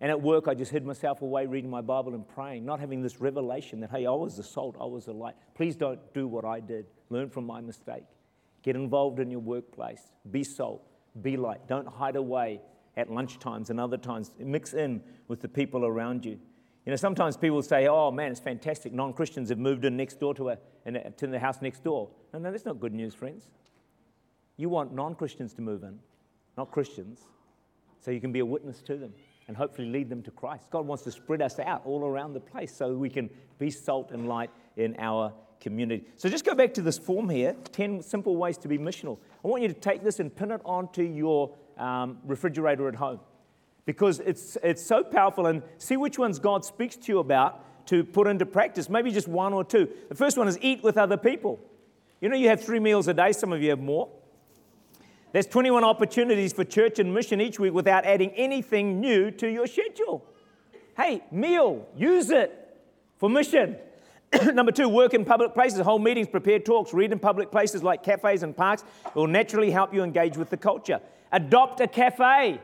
And 0.00 0.10
at 0.10 0.22
work, 0.22 0.48
I 0.48 0.54
just 0.54 0.70
hid 0.70 0.86
myself 0.86 1.20
away 1.20 1.46
reading 1.46 1.68
my 1.68 1.82
Bible 1.82 2.14
and 2.14 2.26
praying, 2.26 2.64
not 2.64 2.80
having 2.80 3.02
this 3.02 3.20
revelation 3.20 3.80
that, 3.80 3.90
hey, 3.90 4.06
I 4.06 4.10
was 4.10 4.36
the 4.36 4.42
salt, 4.42 4.76
I 4.80 4.86
was 4.86 5.04
the 5.04 5.12
light. 5.12 5.34
Please 5.54 5.76
don't 5.76 6.00
do 6.14 6.26
what 6.26 6.44
I 6.44 6.60
did. 6.60 6.86
Learn 7.10 7.28
from 7.28 7.44
my 7.44 7.60
mistake. 7.60 8.04
Get 8.62 8.76
involved 8.76 9.20
in 9.20 9.30
your 9.30 9.40
workplace. 9.40 10.00
Be 10.30 10.44
salt, 10.44 10.82
be 11.20 11.36
light. 11.36 11.66
Don't 11.66 11.86
hide 11.86 12.16
away 12.16 12.60
at 12.96 13.08
lunchtimes 13.08 13.70
and 13.70 13.78
other 13.78 13.98
times. 13.98 14.30
Mix 14.38 14.72
in 14.72 15.02
with 15.28 15.40
the 15.40 15.48
people 15.48 15.84
around 15.84 16.24
you. 16.24 16.38
You 16.90 16.94
know, 16.94 16.96
sometimes 16.96 17.36
people 17.36 17.62
say, 17.62 17.86
oh 17.86 18.10
man, 18.10 18.32
it's 18.32 18.40
fantastic. 18.40 18.92
Non 18.92 19.12
Christians 19.12 19.50
have 19.50 19.58
moved 19.58 19.84
in 19.84 19.96
next 19.96 20.18
door 20.18 20.34
to, 20.34 20.48
a, 20.48 20.56
to 21.18 21.28
the 21.28 21.38
house 21.38 21.62
next 21.62 21.84
door. 21.84 22.10
No, 22.32 22.40
no, 22.40 22.50
that's 22.50 22.64
not 22.64 22.80
good 22.80 22.92
news, 22.92 23.14
friends. 23.14 23.46
You 24.56 24.70
want 24.70 24.92
non 24.92 25.14
Christians 25.14 25.54
to 25.54 25.62
move 25.62 25.84
in, 25.84 26.00
not 26.58 26.72
Christians, 26.72 27.20
so 28.00 28.10
you 28.10 28.20
can 28.20 28.32
be 28.32 28.40
a 28.40 28.44
witness 28.44 28.82
to 28.82 28.96
them 28.96 29.14
and 29.46 29.56
hopefully 29.56 29.86
lead 29.86 30.08
them 30.08 30.20
to 30.24 30.32
Christ. 30.32 30.68
God 30.72 30.84
wants 30.84 31.04
to 31.04 31.12
spread 31.12 31.40
us 31.42 31.60
out 31.60 31.82
all 31.84 32.04
around 32.04 32.32
the 32.32 32.40
place 32.40 32.74
so 32.74 32.92
we 32.92 33.08
can 33.08 33.30
be 33.60 33.70
salt 33.70 34.10
and 34.10 34.28
light 34.28 34.50
in 34.76 34.96
our 34.98 35.32
community. 35.60 36.04
So 36.16 36.28
just 36.28 36.44
go 36.44 36.56
back 36.56 36.74
to 36.74 36.82
this 36.82 36.98
form 36.98 37.28
here 37.28 37.54
10 37.70 38.02
simple 38.02 38.34
ways 38.36 38.58
to 38.58 38.66
be 38.66 38.78
missional. 38.78 39.18
I 39.44 39.46
want 39.46 39.62
you 39.62 39.68
to 39.68 39.74
take 39.74 40.02
this 40.02 40.18
and 40.18 40.34
pin 40.34 40.50
it 40.50 40.60
onto 40.64 41.04
your 41.04 41.54
um, 41.78 42.18
refrigerator 42.24 42.88
at 42.88 42.96
home 42.96 43.20
because 43.86 44.20
it's, 44.20 44.56
it's 44.62 44.84
so 44.84 45.02
powerful 45.02 45.46
and 45.46 45.62
see 45.78 45.96
which 45.96 46.18
ones 46.18 46.38
God 46.38 46.64
speaks 46.64 46.96
to 46.96 47.12
you 47.12 47.18
about 47.18 47.86
to 47.86 48.04
put 48.04 48.26
into 48.26 48.46
practice. 48.46 48.88
Maybe 48.88 49.10
just 49.10 49.28
one 49.28 49.52
or 49.52 49.64
two. 49.64 49.88
The 50.08 50.14
first 50.14 50.36
one 50.36 50.48
is 50.48 50.58
eat 50.60 50.82
with 50.82 50.96
other 50.96 51.16
people. 51.16 51.58
You 52.20 52.28
know, 52.28 52.36
you 52.36 52.48
have 52.48 52.62
three 52.62 52.80
meals 52.80 53.08
a 53.08 53.14
day, 53.14 53.32
some 53.32 53.52
of 53.52 53.62
you 53.62 53.70
have 53.70 53.80
more. 53.80 54.08
There's 55.32 55.46
21 55.46 55.84
opportunities 55.84 56.52
for 56.52 56.64
church 56.64 56.98
and 56.98 57.14
mission 57.14 57.40
each 57.40 57.58
week 57.58 57.72
without 57.72 58.04
adding 58.04 58.30
anything 58.32 59.00
new 59.00 59.30
to 59.32 59.48
your 59.48 59.66
schedule. 59.66 60.24
Hey, 60.96 61.22
meal, 61.30 61.86
use 61.96 62.30
it 62.30 62.78
for 63.18 63.30
mission. 63.30 63.76
Number 64.52 64.72
two, 64.72 64.88
work 64.88 65.14
in 65.14 65.24
public 65.24 65.54
places, 65.54 65.80
hold 65.80 66.02
meetings, 66.02 66.28
prepare 66.28 66.58
talks, 66.58 66.92
read 66.92 67.12
in 67.12 67.18
public 67.18 67.50
places 67.50 67.82
like 67.82 68.02
cafes 68.02 68.42
and 68.42 68.56
parks. 68.56 68.84
Will 69.14 69.26
naturally 69.26 69.70
help 69.70 69.94
you 69.94 70.02
engage 70.02 70.36
with 70.36 70.50
the 70.50 70.56
culture. 70.56 71.00
Adopt 71.32 71.80
a 71.80 71.86
cafe, 71.86 72.60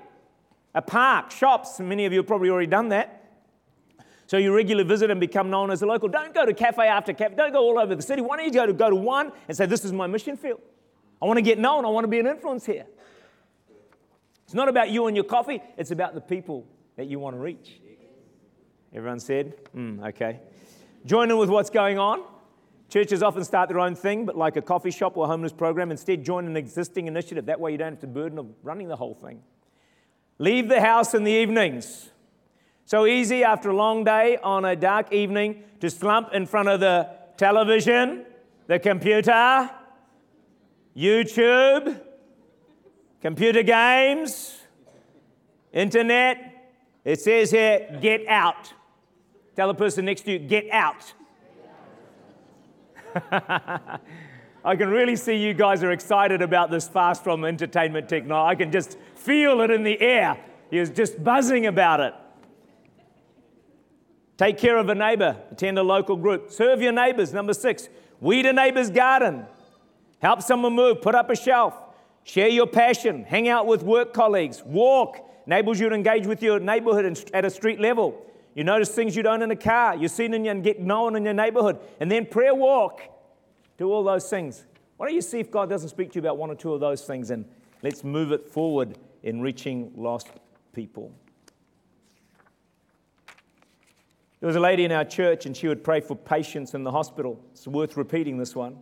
a 0.76 0.82
park, 0.82 1.30
shops. 1.30 1.80
Many 1.80 2.04
of 2.04 2.12
you 2.12 2.18
have 2.18 2.26
probably 2.26 2.50
already 2.50 2.66
done 2.66 2.90
that. 2.90 3.24
So 4.26 4.36
you 4.36 4.54
regularly 4.54 4.86
visit 4.86 5.10
and 5.10 5.18
become 5.18 5.48
known 5.48 5.70
as 5.70 5.80
a 5.82 5.86
local. 5.86 6.08
Don't 6.08 6.34
go 6.34 6.44
to 6.44 6.52
cafe 6.52 6.86
after 6.86 7.12
cafe. 7.14 7.34
Don't 7.34 7.52
go 7.52 7.60
all 7.60 7.78
over 7.78 7.94
the 7.94 8.02
city. 8.02 8.20
Why 8.20 8.36
don't 8.36 8.46
you 8.46 8.52
go 8.52 8.66
to, 8.66 8.72
go 8.72 8.90
to 8.90 8.96
one 8.96 9.32
and 9.48 9.56
say, 9.56 9.66
This 9.66 9.84
is 9.84 9.92
my 9.92 10.06
mission 10.06 10.36
field? 10.36 10.60
I 11.20 11.24
want 11.24 11.38
to 11.38 11.42
get 11.42 11.58
known. 11.58 11.86
I 11.86 11.88
want 11.88 12.04
to 12.04 12.08
be 12.08 12.18
an 12.18 12.26
influence 12.26 12.66
here. 12.66 12.84
It's 14.44 14.54
not 14.54 14.68
about 14.68 14.90
you 14.90 15.06
and 15.06 15.16
your 15.16 15.24
coffee, 15.24 15.60
it's 15.76 15.90
about 15.90 16.14
the 16.14 16.20
people 16.20 16.66
that 16.96 17.06
you 17.06 17.18
want 17.18 17.34
to 17.34 17.40
reach. 17.40 17.80
Everyone 18.94 19.18
said, 19.18 19.54
mm, 19.74 20.06
okay. 20.08 20.40
Join 21.04 21.30
in 21.30 21.36
with 21.36 21.48
what's 21.48 21.70
going 21.70 21.98
on. 21.98 22.22
Churches 22.88 23.22
often 23.22 23.44
start 23.44 23.68
their 23.68 23.80
own 23.80 23.96
thing, 23.96 24.24
but 24.24 24.36
like 24.36 24.56
a 24.56 24.62
coffee 24.62 24.92
shop 24.92 25.16
or 25.16 25.26
homeless 25.26 25.52
program, 25.52 25.90
instead 25.90 26.24
join 26.24 26.46
an 26.46 26.56
existing 26.56 27.08
initiative. 27.08 27.46
That 27.46 27.58
way 27.58 27.72
you 27.72 27.78
don't 27.78 27.92
have 27.92 28.00
the 28.00 28.06
burden 28.06 28.38
of 28.38 28.46
running 28.62 28.88
the 28.88 28.96
whole 28.96 29.14
thing. 29.14 29.42
Leave 30.38 30.68
the 30.68 30.80
house 30.80 31.14
in 31.14 31.24
the 31.24 31.32
evenings. 31.32 32.10
So 32.84 33.06
easy 33.06 33.42
after 33.42 33.70
a 33.70 33.76
long 33.76 34.04
day 34.04 34.38
on 34.42 34.64
a 34.64 34.76
dark 34.76 35.12
evening 35.12 35.64
to 35.80 35.90
slump 35.90 36.32
in 36.32 36.46
front 36.46 36.68
of 36.68 36.80
the 36.80 37.08
television, 37.36 38.24
the 38.66 38.78
computer, 38.78 39.70
YouTube, 40.96 42.00
computer 43.20 43.62
games, 43.62 44.58
internet. 45.72 46.52
It 47.04 47.20
says 47.20 47.50
here, 47.50 47.98
get 48.00 48.26
out. 48.28 48.72
Tell 49.54 49.68
the 49.68 49.74
person 49.74 50.04
next 50.04 50.22
to 50.22 50.32
you, 50.32 50.38
get 50.38 50.70
out. 50.70 51.12
I 54.64 54.74
can 54.74 54.88
really 54.88 55.16
see 55.16 55.36
you 55.36 55.54
guys 55.54 55.82
are 55.82 55.92
excited 55.92 56.42
about 56.42 56.70
this 56.70 56.88
fast 56.88 57.22
from 57.22 57.44
entertainment 57.44 58.08
technology. 58.08 58.50
I 58.50 58.54
can 58.56 58.72
just 58.72 58.98
feel 59.26 59.60
it 59.60 59.70
in 59.72 59.82
the 59.82 60.00
air. 60.00 60.38
You're 60.70 60.86
just 60.86 61.22
buzzing 61.22 61.66
about 61.66 62.00
it. 62.00 62.14
Take 64.38 64.58
care 64.58 64.76
of 64.76 64.88
a 64.88 64.94
neighbor, 64.94 65.36
attend 65.50 65.78
a 65.78 65.82
local 65.82 66.16
group, 66.16 66.50
serve 66.50 66.80
your 66.80 66.92
neighbors. 66.92 67.32
Number 67.32 67.54
six, 67.54 67.88
weed 68.20 68.46
a 68.46 68.52
neighbor's 68.52 68.90
garden. 68.90 69.46
Help 70.20 70.42
someone 70.42 70.74
move, 70.74 71.02
put 71.02 71.14
up 71.14 71.30
a 71.30 71.36
shelf, 71.36 71.74
share 72.22 72.48
your 72.48 72.66
passion, 72.66 73.24
hang 73.24 73.48
out 73.48 73.66
with 73.66 73.82
work 73.82 74.12
colleagues, 74.12 74.62
walk, 74.64 75.18
enables 75.46 75.80
you 75.80 75.88
to 75.88 75.94
engage 75.94 76.26
with 76.26 76.42
your 76.42 76.60
neighborhood 76.60 77.30
at 77.32 77.44
a 77.44 77.50
street 77.50 77.80
level. 77.80 78.22
You 78.54 78.64
notice 78.64 78.90
things 78.90 79.16
you 79.16 79.22
don't 79.22 79.42
in 79.42 79.50
a 79.50 79.56
car. 79.56 79.96
You're 79.96 80.08
seen 80.08 80.34
in 80.34 80.44
your, 80.44 80.54
and 80.54 80.64
get 80.64 80.80
known 80.80 81.16
in 81.16 81.24
your 81.24 81.34
neighborhood. 81.34 81.78
And 82.00 82.10
then 82.10 82.26
prayer 82.26 82.54
walk. 82.54 83.02
Do 83.76 83.92
all 83.92 84.02
those 84.02 84.30
things. 84.30 84.64
Why 84.96 85.06
don't 85.06 85.14
you 85.14 85.20
see 85.20 85.40
if 85.40 85.50
God 85.50 85.68
doesn't 85.68 85.90
speak 85.90 86.10
to 86.12 86.14
you 86.16 86.20
about 86.20 86.38
one 86.38 86.50
or 86.50 86.54
two 86.54 86.72
of 86.72 86.80
those 86.80 87.04
things 87.04 87.30
and 87.30 87.44
let's 87.82 88.02
move 88.02 88.32
it 88.32 88.48
forward 88.48 88.96
in 89.26 89.40
reaching 89.40 89.92
lost 89.96 90.28
people. 90.72 91.12
There 94.40 94.46
was 94.46 94.56
a 94.56 94.60
lady 94.60 94.84
in 94.84 94.92
our 94.92 95.04
church 95.04 95.46
and 95.46 95.56
she 95.56 95.66
would 95.66 95.82
pray 95.82 96.00
for 96.00 96.14
patients 96.14 96.74
in 96.74 96.84
the 96.84 96.92
hospital. 96.92 97.44
It's 97.50 97.66
worth 97.66 97.96
repeating 97.96 98.38
this 98.38 98.54
one 98.54 98.78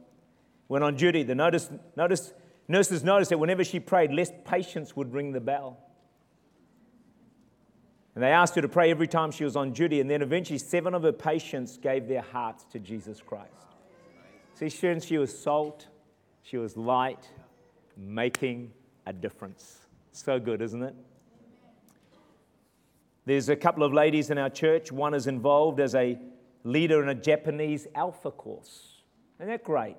when 0.67 0.83
on 0.83 0.97
duty. 0.97 1.23
The 1.23 1.35
notice, 1.35 1.71
notice 1.97 2.35
Nurses 2.69 3.03
noticed 3.03 3.31
that 3.31 3.39
whenever 3.39 3.65
she 3.65 3.81
prayed, 3.81 4.13
less 4.13 4.31
patients 4.45 4.95
would 4.95 5.15
ring 5.15 5.33
the 5.33 5.41
bell. 5.41 5.79
And 8.15 8.23
they 8.23 8.31
asked 8.31 8.55
her 8.55 8.63
to 8.63 8.69
pray 8.69 8.91
every 8.91 9.09
time 9.09 9.31
she 9.31 9.45
was 9.45 9.57
on 9.57 9.73
duty. 9.73 10.01
And 10.01 10.11
then 10.11 10.21
eventually, 10.21 10.59
seven 10.59 10.95
of 10.95 11.03
her 11.03 11.13
patients 11.13 11.79
gave 11.79 12.07
their 12.07 12.23
hearts 12.23 12.65
to 12.73 12.79
Jesus 12.79 13.21
Christ. 13.21 13.51
See, 14.55 14.69
she 14.69 15.19
was 15.19 15.37
salt, 15.37 15.89
she 16.43 16.59
was 16.59 16.77
light, 16.77 17.29
making 17.97 18.73
a 19.07 19.13
difference. 19.13 19.84
So 20.15 20.41
good, 20.41 20.63
isn't 20.63 20.83
it? 20.83 20.95
There's 23.27 23.49
a 23.49 23.57
couple 23.57 23.83
of 23.83 23.93
ladies 23.93 24.31
in 24.31 24.39
our 24.39 24.51
church. 24.51 24.91
One 24.91 25.15
is 25.15 25.27
involved 25.27 25.81
as 25.81 25.95
a 25.95 26.19
leader 26.63 27.03
in 27.03 27.09
a 27.09 27.15
Japanese 27.15 27.87
alpha 27.95 28.31
course. 28.31 29.03
Isn't 29.39 29.49
that 29.49 29.65
great? 29.65 29.97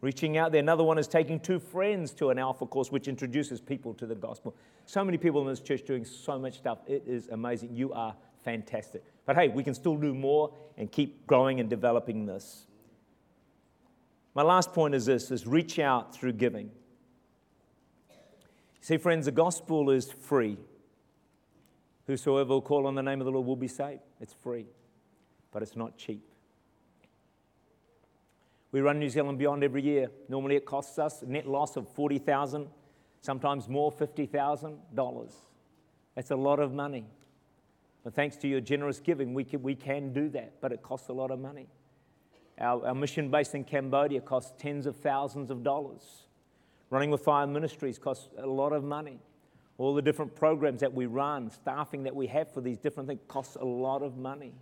reaching 0.00 0.36
out 0.36 0.52
there. 0.52 0.60
Another 0.60 0.84
one 0.84 0.98
is 0.98 1.08
taking 1.08 1.40
two 1.40 1.58
friends 1.58 2.12
to 2.12 2.30
an 2.30 2.38
alpha 2.38 2.66
course, 2.66 2.92
which 2.92 3.08
introduces 3.08 3.60
people 3.60 3.94
to 3.94 4.06
the 4.06 4.14
gospel. 4.14 4.54
So 4.86 5.04
many 5.04 5.18
people 5.18 5.40
in 5.42 5.48
this 5.48 5.60
church 5.60 5.84
doing 5.84 6.04
so 6.04 6.38
much 6.38 6.58
stuff. 6.58 6.78
It 6.86 7.04
is 7.06 7.28
amazing. 7.28 7.74
You 7.74 7.92
are 7.92 8.14
fantastic. 8.44 9.02
But 9.26 9.36
hey, 9.36 9.48
we 9.48 9.62
can 9.62 9.74
still 9.74 9.96
do 9.96 10.14
more 10.14 10.52
and 10.76 10.90
keep 10.90 11.26
growing 11.26 11.60
and 11.60 11.68
developing 11.68 12.26
this. 12.26 12.66
My 14.34 14.42
last 14.42 14.72
point 14.72 14.94
is 14.94 15.06
this 15.06 15.30
is 15.30 15.46
reach 15.46 15.78
out 15.78 16.14
through 16.14 16.34
giving. 16.34 16.70
See, 18.80 18.96
friends, 18.96 19.26
the 19.26 19.32
gospel 19.32 19.90
is 19.90 20.10
free. 20.10 20.56
Whosoever 22.06 22.50
will 22.50 22.62
call 22.62 22.86
on 22.86 22.94
the 22.94 23.02
name 23.02 23.20
of 23.20 23.26
the 23.26 23.30
Lord 23.30 23.46
will 23.46 23.56
be 23.56 23.68
saved. 23.68 24.00
It's 24.20 24.32
free, 24.32 24.66
but 25.52 25.62
it's 25.62 25.76
not 25.76 25.96
cheap. 25.98 26.24
We 28.70 28.80
run 28.80 28.98
New 28.98 29.08
Zealand 29.08 29.38
Beyond 29.38 29.64
every 29.64 29.82
year. 29.82 30.10
Normally 30.28 30.56
it 30.56 30.66
costs 30.66 30.98
us 30.98 31.22
a 31.22 31.26
net 31.26 31.46
loss 31.46 31.76
of 31.76 31.88
40,000, 31.88 32.68
sometimes 33.20 33.68
more, 33.68 33.90
$50,000. 33.90 35.32
That's 36.14 36.30
a 36.30 36.36
lot 36.36 36.60
of 36.60 36.72
money. 36.72 37.06
But 38.04 38.14
thanks 38.14 38.36
to 38.38 38.48
your 38.48 38.60
generous 38.60 39.00
giving, 39.00 39.34
we 39.34 39.44
can, 39.44 39.62
we 39.62 39.74
can 39.74 40.12
do 40.12 40.28
that, 40.30 40.60
but 40.60 40.72
it 40.72 40.82
costs 40.82 41.08
a 41.08 41.12
lot 41.12 41.30
of 41.30 41.38
money. 41.38 41.68
Our, 42.58 42.88
our 42.88 42.94
mission 42.94 43.30
base 43.30 43.54
in 43.54 43.64
Cambodia 43.64 44.20
costs 44.20 44.52
tens 44.58 44.86
of 44.86 44.96
thousands 44.96 45.50
of 45.50 45.62
dollars. 45.62 46.27
Running 46.90 47.10
with 47.10 47.20
Fire 47.22 47.46
Ministries 47.46 47.98
costs 47.98 48.28
a 48.38 48.46
lot 48.46 48.72
of 48.72 48.82
money. 48.82 49.18
All 49.76 49.94
the 49.94 50.02
different 50.02 50.34
programs 50.34 50.80
that 50.80 50.92
we 50.92 51.06
run, 51.06 51.50
staffing 51.50 52.02
that 52.04 52.16
we 52.16 52.26
have 52.28 52.52
for 52.52 52.60
these 52.60 52.78
different 52.78 53.08
things 53.08 53.20
costs 53.28 53.56
a 53.56 53.64
lot 53.64 54.02
of 54.02 54.16
money. 54.16 54.54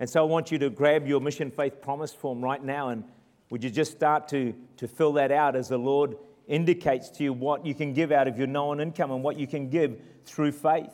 And 0.00 0.08
so 0.08 0.20
I 0.20 0.26
want 0.26 0.50
you 0.50 0.58
to 0.58 0.70
grab 0.70 1.06
your 1.06 1.20
mission 1.20 1.50
faith 1.50 1.80
promise 1.80 2.12
form 2.12 2.42
right 2.42 2.62
now 2.62 2.88
and 2.88 3.04
would 3.50 3.62
you 3.62 3.70
just 3.70 3.92
start 3.92 4.28
to, 4.28 4.54
to 4.78 4.88
fill 4.88 5.12
that 5.12 5.30
out 5.30 5.56
as 5.56 5.68
the 5.68 5.76
Lord 5.76 6.16
indicates 6.48 7.10
to 7.10 7.24
you 7.24 7.32
what 7.32 7.66
you 7.66 7.74
can 7.74 7.92
give 7.92 8.10
out 8.10 8.26
of 8.26 8.38
your 8.38 8.46
known 8.46 8.80
income 8.80 9.10
and 9.10 9.22
what 9.22 9.38
you 9.38 9.46
can 9.46 9.68
give 9.68 10.00
through 10.24 10.52
faith. 10.52 10.92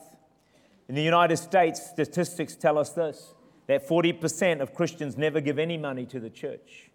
In 0.88 0.94
the 0.94 1.02
United 1.02 1.36
States, 1.36 1.80
statistics 1.90 2.56
tell 2.56 2.78
us 2.78 2.90
this 2.90 3.34
that 3.68 3.86
40% 3.86 4.60
of 4.60 4.74
Christians 4.74 5.16
never 5.18 5.40
give 5.40 5.58
any 5.58 5.76
money 5.76 6.06
to 6.06 6.18
the 6.18 6.30
church, 6.30 6.90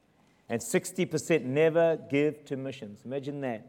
and 0.50 0.62
60% 0.62 1.44
never 1.44 1.98
give 2.10 2.46
to 2.46 2.58
missions. 2.58 3.02
Imagine 3.06 3.42
that. 3.42 3.68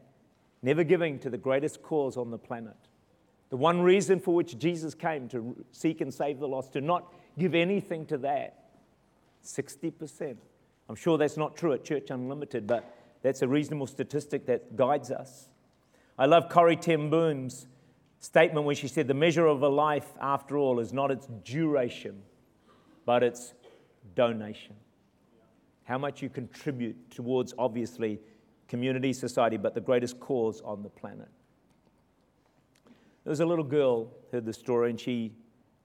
Never 0.62 0.84
giving 0.84 1.18
to 1.20 1.30
the 1.30 1.38
greatest 1.38 1.82
cause 1.82 2.16
on 2.16 2.30
the 2.30 2.38
planet. 2.38 2.76
The 3.50 3.56
one 3.56 3.82
reason 3.82 4.18
for 4.18 4.34
which 4.34 4.58
Jesus 4.58 4.94
came 4.94 5.28
to 5.28 5.64
seek 5.72 6.00
and 6.00 6.12
save 6.12 6.40
the 6.40 6.48
lost, 6.48 6.72
to 6.72 6.80
not 6.80 7.12
give 7.38 7.54
anything 7.54 8.06
to 8.06 8.18
that. 8.18 8.64
60%. 9.44 10.36
I'm 10.88 10.94
sure 10.94 11.18
that's 11.18 11.36
not 11.36 11.56
true 11.56 11.72
at 11.72 11.84
Church 11.84 12.10
Unlimited, 12.10 12.66
but 12.66 12.96
that's 13.22 13.42
a 13.42 13.48
reasonable 13.48 13.86
statistic 13.86 14.46
that 14.46 14.76
guides 14.76 15.10
us. 15.10 15.48
I 16.18 16.26
love 16.26 16.48
Corrie 16.48 16.76
ten 16.76 17.10
Boom's 17.10 17.66
statement 18.20 18.66
when 18.66 18.76
she 18.76 18.88
said, 18.88 19.06
The 19.06 19.14
measure 19.14 19.46
of 19.46 19.62
a 19.62 19.68
life, 19.68 20.08
after 20.20 20.56
all, 20.56 20.80
is 20.80 20.92
not 20.92 21.10
its 21.10 21.26
duration, 21.44 22.22
but 23.04 23.22
its 23.22 23.54
donation. 24.14 24.76
How 25.84 25.98
much 25.98 26.22
you 26.22 26.28
contribute 26.28 27.10
towards, 27.10 27.54
obviously, 27.58 28.20
community, 28.68 29.12
society, 29.12 29.56
but 29.56 29.74
the 29.74 29.80
greatest 29.80 30.18
cause 30.20 30.60
on 30.64 30.82
the 30.82 30.88
planet. 30.88 31.28
There 33.24 33.30
was 33.30 33.40
a 33.40 33.46
little 33.46 33.64
girl 33.64 34.08
heard 34.32 34.44
the 34.44 34.52
story, 34.52 34.90
and 34.90 35.00
she 35.00 35.32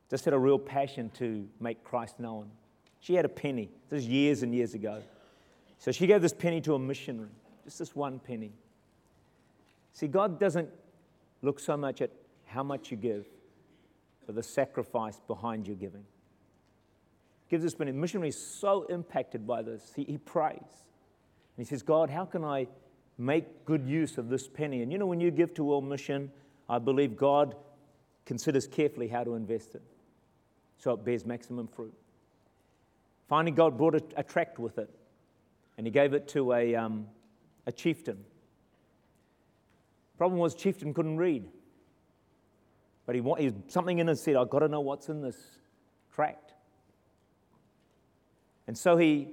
just 0.10 0.26
had 0.26 0.34
a 0.34 0.40
real 0.40 0.60
passion 0.60 1.10
to 1.16 1.48
make 1.60 1.84
Christ 1.84 2.20
known. 2.20 2.50
She 3.00 3.14
had 3.14 3.26
a 3.26 3.30
penny. 3.30 3.70
This 3.90 3.98
was 3.98 4.08
years 4.08 4.44
and 4.44 4.54
years 4.54 4.74
ago. 4.74 5.02
So 5.78 5.92
she 5.92 6.08
gave 6.08 6.22
this 6.22 6.34
penny 6.34 6.60
to 6.62 6.76
a 6.76 6.80
missionary, 6.80 7.30
just 7.64 7.80
this 7.80 7.96
one 7.96 8.20
penny. 8.20 8.52
See, 9.94 10.08
God 10.08 10.40
doesn't 10.40 10.70
look 11.42 11.60
so 11.60 11.78
much 11.78 12.02
at 12.02 12.12
how 12.46 12.64
much 12.64 12.92
you 12.92 12.98
give, 12.98 13.26
but 14.26 14.36
the 14.36 14.44
sacrifice 14.44 15.22
behind 15.28 15.68
your 15.68 15.78
giving. 15.78 16.04
Gives 17.50 17.64
this. 17.64 17.74
The 17.74 17.86
missionary 17.86 18.30
is 18.30 18.42
so 18.42 18.84
impacted 18.84 19.48
by 19.48 19.62
this. 19.62 19.92
He, 19.96 20.04
he 20.04 20.18
prays. 20.18 20.58
And 20.58 21.58
he 21.58 21.64
says, 21.66 21.82
God, 21.82 22.10
how 22.10 22.26
can 22.26 22.44
I 22.44 22.68
make 23.18 23.66
good 23.66 23.86
use 23.86 24.18
of 24.18 24.30
this 24.30 24.48
penny? 24.48 24.82
And 24.82 24.92
you 24.92 24.98
know, 24.98 25.08
when 25.08 25.20
you 25.20 25.32
give 25.32 25.54
to 25.56 25.64
World 25.64 25.84
Mission, 25.84 26.32
I 26.70 26.80
believe 26.80 27.18
God 27.18 27.56
considers 28.26 28.68
carefully 28.68 29.08
how 29.08 29.24
to 29.24 29.34
invest 29.34 29.74
it 29.74 29.82
so 30.78 30.94
it 30.94 31.04
bears 31.04 31.26
maximum 31.26 31.68
fruit. 31.68 31.94
Finally, 33.28 33.52
God 33.52 33.78
brought 33.78 33.96
a, 33.96 34.04
a 34.16 34.24
tract 34.24 34.60
with 34.60 34.78
it, 34.78 34.90
and 35.78 35.86
He 35.86 35.92
gave 35.92 36.14
it 36.14 36.28
to 36.30 36.54
a, 36.54 36.76
um, 36.76 37.08
a 37.66 37.72
chieftain. 37.72 38.24
Problem 40.18 40.40
was, 40.40 40.56
chieftain 40.56 40.94
couldn't 40.94 41.18
read, 41.18 41.46
but 43.06 43.16
he, 43.16 43.22
he 43.38 43.54
something 43.68 44.00
in 44.00 44.10
him 44.10 44.16
said, 44.16 44.36
"I've 44.36 44.50
got 44.50 44.60
to 44.60 44.68
know 44.68 44.82
what's 44.82 45.10
in 45.10 45.22
this 45.22 45.38
tract." 46.14 46.54
And 48.70 48.78
so 48.78 48.98
he 48.98 49.30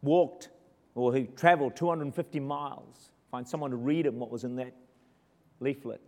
walked, 0.00 0.50
or 0.94 1.12
he 1.12 1.24
traveled 1.24 1.74
250 1.74 2.38
miles, 2.38 3.10
find 3.32 3.48
someone 3.48 3.72
to 3.72 3.76
read 3.76 4.06
him 4.06 4.20
what 4.20 4.30
was 4.30 4.44
in 4.44 4.54
that 4.56 4.74
leaflet. 5.58 6.00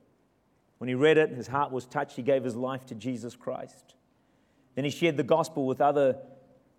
When 0.79 0.87
he 0.87 0.95
read 0.95 1.19
it, 1.19 1.31
his 1.31 1.49
heart 1.49 1.73
was 1.73 1.87
touched. 1.87 2.15
He 2.15 2.23
gave 2.23 2.45
his 2.45 2.55
life 2.55 2.87
to 2.87 2.95
Jesus 2.95 3.35
Christ. 3.35 3.97
Then 4.77 4.85
he 4.85 4.91
shared 4.91 5.17
the 5.17 5.25
gospel 5.25 5.67
with 5.67 5.81
other 5.81 6.19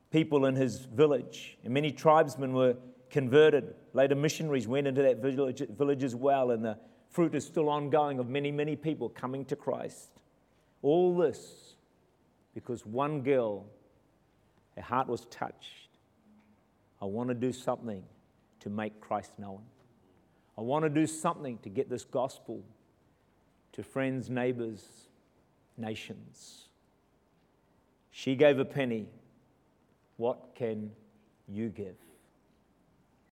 people 0.09 0.45
in 0.45 0.55
his 0.55 0.85
village, 0.85 1.57
and 1.65 1.73
many 1.73 1.91
tribesmen 1.91 2.53
were 2.53 2.77
converted. 3.09 3.75
Later, 3.91 4.15
missionaries 4.15 4.69
went 4.69 4.87
into 4.87 5.01
that 5.01 5.17
village, 5.17 5.61
village 5.77 6.05
as 6.05 6.15
well, 6.15 6.51
and 6.51 6.63
the 6.63 6.77
fruit 7.09 7.35
is 7.35 7.45
still 7.45 7.67
ongoing 7.67 8.19
of 8.19 8.29
many, 8.29 8.53
many 8.53 8.77
people 8.77 9.09
coming 9.09 9.43
to 9.43 9.57
Christ. 9.57 10.11
All 10.81 11.17
this 11.17 11.75
because 12.53 12.85
one 12.85 13.21
girl, 13.21 13.65
her 14.77 14.81
heart 14.81 15.09
was 15.09 15.25
touched. 15.25 15.88
I 17.01 17.05
want 17.05 17.29
to 17.29 17.35
do 17.35 17.51
something 17.51 18.03
to 18.61 18.69
make 18.69 18.99
Christ 18.99 19.31
known. 19.37 19.61
I 20.57 20.61
want 20.61 20.83
to 20.83 20.89
do 20.89 21.07
something 21.07 21.57
to 21.59 21.69
get 21.69 21.89
this 21.89 22.03
gospel 22.03 22.63
to 23.73 23.83
friends, 23.83 24.29
neighbors, 24.29 24.83
nations. 25.77 26.65
She 28.11 28.35
gave 28.35 28.59
a 28.59 28.65
penny. 28.65 29.07
What 30.17 30.55
can 30.55 30.91
you 31.47 31.69
give? 31.69 31.95